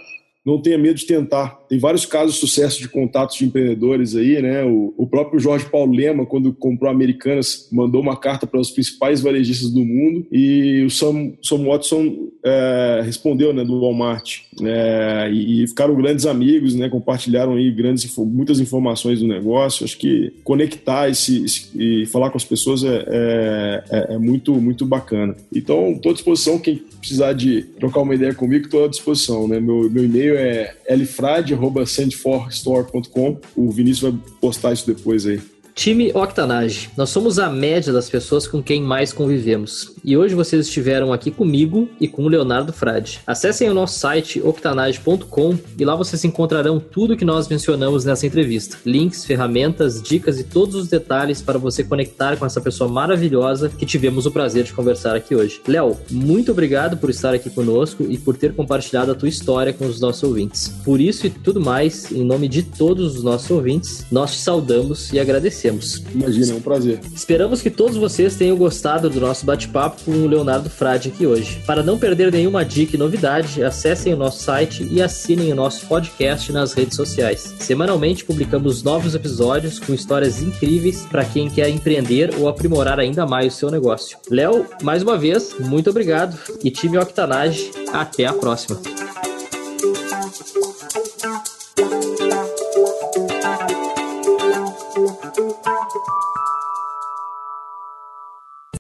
não 0.45 0.61
tenha 0.61 0.77
medo 0.77 0.97
de 0.97 1.07
tentar. 1.07 1.59
Tem 1.69 1.79
vários 1.79 2.05
casos 2.05 2.35
de 2.35 2.41
sucesso 2.41 2.81
de 2.81 2.89
contatos 2.89 3.37
de 3.37 3.47
empreendedores 3.47 4.15
aí, 4.15 4.43
né? 4.43 4.63
O, 4.65 4.93
o 4.97 5.07
próprio 5.07 5.41
Jorge 5.41 5.65
Paulo 5.71 5.93
Lema, 5.93 6.27
quando 6.27 6.53
comprou 6.53 6.91
Americanas, 6.91 7.69
mandou 7.73 8.01
uma 8.03 8.17
carta 8.17 8.47
para 8.47 8.61
os 8.61 8.71
principais 8.71 9.23
varejistas 9.23 9.71
do 9.71 9.85
mundo 9.85 10.27
e 10.31 10.85
o 10.85 10.91
Sam, 10.91 11.33
Sam 11.43 11.65
Watson 11.65 12.29
é, 12.45 13.01
respondeu, 13.03 13.55
né, 13.55 13.65
do 13.65 13.81
Walmart. 13.81 14.41
É, 14.63 15.31
e, 15.33 15.67
ficaram 15.67 15.95
grandes 15.95 16.27
amigos, 16.27 16.75
né? 16.75 16.91
Compartilharam 16.91 17.55
aí 17.55 17.71
grandes, 17.71 18.15
muitas 18.17 18.59
informações 18.61 19.21
do 19.21 19.27
negócio. 19.27 19.85
Acho 19.85 19.97
que 19.97 20.31
conectar 20.45 21.09
esse, 21.09 21.43
esse 21.45 21.71
e 21.75 22.05
falar 22.07 22.31
com 22.31 22.37
as 22.37 22.45
pessoas 22.45 22.85
é, 22.85 23.05
é, 23.09 23.83
é, 23.91 24.15
é 24.15 24.19
muito, 24.19 24.53
muito 24.61 24.85
bacana. 24.85 25.35
Então, 25.53 25.93
estou 25.93 26.11
à 26.11 26.15
disposição. 26.15 26.59
Quem 26.59 26.83
precisar 26.99 27.33
de 27.33 27.63
trocar 27.81 28.03
uma 28.03 28.15
ideia 28.15 28.35
comigo, 28.35 28.67
estou 28.67 28.85
à 28.85 28.89
disposição, 28.89 29.49
né? 29.49 29.59
Meu, 29.59 29.89
meu 29.91 30.05
e-mail 30.05 30.37
é 30.37 30.77
lfrade.sandforstore.com. 30.91 33.39
O 33.57 33.71
Vinícius 33.71 34.13
vai 34.13 34.21
postar 34.41 34.75
isso 34.75 34.87
depois 34.87 35.27
aí. 35.27 35.41
Time 35.75 36.13
Octanage. 36.15 36.89
Nós 36.97 37.11
somos 37.11 37.39
a 37.39 37.51
média 37.51 37.93
das 37.93 38.09
pessoas 38.09 38.47
com 38.47 38.63
quem 38.63 38.81
mais 38.81 39.13
convivemos. 39.13 39.93
E 40.05 40.17
hoje 40.17 40.35
vocês 40.35 40.67
estiveram 40.67 41.13
aqui 41.13 41.33
comigo 41.33 41.89
e 42.01 42.07
com 42.07 42.23
o 42.23 42.29
Leonardo 42.29 42.73
Frade. 42.73 43.21
Acessem 43.27 43.69
o 43.69 43.75
nosso 43.75 43.99
site 43.99 44.41
octanage.com 44.41 45.59
e 45.77 45.85
lá 45.85 45.97
vocês 45.97 46.25
encontrarão 46.25 46.79
tudo 46.79 47.17
que 47.17 47.25
nós 47.25 47.49
mencionamos 47.49 48.05
nessa 48.05 48.25
entrevista. 48.25 48.79
Links, 48.87 49.25
ferramentas, 49.25 50.01
dicas 50.01 50.39
e 50.39 50.45
todos 50.45 50.77
os 50.77 50.89
detalhes 50.89 51.43
para 51.43 51.59
você 51.59 51.83
conectar 51.83 52.37
com 52.37 52.47
essa 52.47 52.61
pessoa 52.61 52.89
maravilhosa 52.89 53.69
que 53.69 53.85
tivemos 53.85 54.27
o 54.27 54.31
prazer 54.31 54.63
de 54.63 54.73
conversar 54.73 55.17
aqui 55.17 55.35
hoje. 55.35 55.61
Léo, 55.67 55.97
muito 56.09 56.53
obrigado 56.53 56.97
por 56.97 57.11
estar 57.11 57.35
aqui 57.35 57.51
conosco 57.51 58.07
e 58.09 58.17
por 58.17 58.37
ter 58.37 58.55
compartilhado 58.55 59.11
a 59.11 59.15
tua 59.15 59.29
história 59.29 59.73
com 59.73 59.87
os 59.87 60.01
nossos 60.01 60.23
ouvintes. 60.23 60.69
Por 60.85 61.01
isso 61.01 61.27
e 61.27 61.31
tudo 61.31 61.61
mais, 61.61 62.13
em 62.13 62.23
nome 62.23 62.47
de 62.49 62.63
todos 62.63 63.17
os 63.17 63.25
nossos 63.25 63.51
ouvintes, 63.51 64.07
nós 64.11 64.33
te 64.33 64.41
saudamos 64.41 65.13
e 65.13 65.19
agradecemos 65.19 65.64
agradecemos. 65.65 66.03
Imagina, 66.15 66.53
é 66.53 66.55
um 66.55 66.61
prazer. 66.61 67.01
Esperamos 67.15 67.63
que 67.63 67.71
todos 67.71 67.97
vocês 67.97 68.37
tenham 68.37 68.57
gostado 68.57 69.09
do 69.09 69.21
nosso 69.21 69.47
bate-papo 69.47 70.03
com 70.05 70.11
o 70.11 70.27
Leonardo 70.27 70.69
Frade 70.69 71.09
aqui 71.09 71.27
hoje. 71.27 71.61
Para 71.67 71.83
não 71.83 71.99
perder 71.99 72.31
nenhuma 72.31 72.65
dica 72.65 72.97
e 72.97 72.99
novidade, 72.99 73.63
acessem 73.63 74.13
o 74.13 74.17
nosso 74.17 74.43
site 74.43 74.87
e 74.91 75.01
assinem 75.01 75.53
o 75.53 75.57
nosso 75.57 75.87
podcast 75.87 76.53
nas 76.53 76.73
redes 76.73 76.97
sociais. 76.97 77.55
Semanalmente 77.59 78.25
publicamos 78.25 78.83
novos 78.83 79.15
episódios 79.15 79.79
com 79.79 79.95
histórias 79.95 80.43
incríveis 80.43 81.07
para 81.11 81.25
quem 81.25 81.49
quer 81.49 81.69
empreender 81.69 82.35
ou 82.39 82.49
aprimorar 82.49 83.01
ainda 83.01 83.27
mais 83.27 83.55
o 83.55 83.57
seu 83.57 83.71
negócio. 83.71 84.19
Léo, 84.31 84.67
mais 84.83 85.03
uma 85.03 85.17
vez, 85.17 85.55
muito 85.59 85.91
obrigado 85.91 86.39
e 86.63 86.71
time 86.71 86.99
Octanage, 86.99 87.71
até 87.93 88.27
a 88.27 88.33
próxima. 88.33 88.81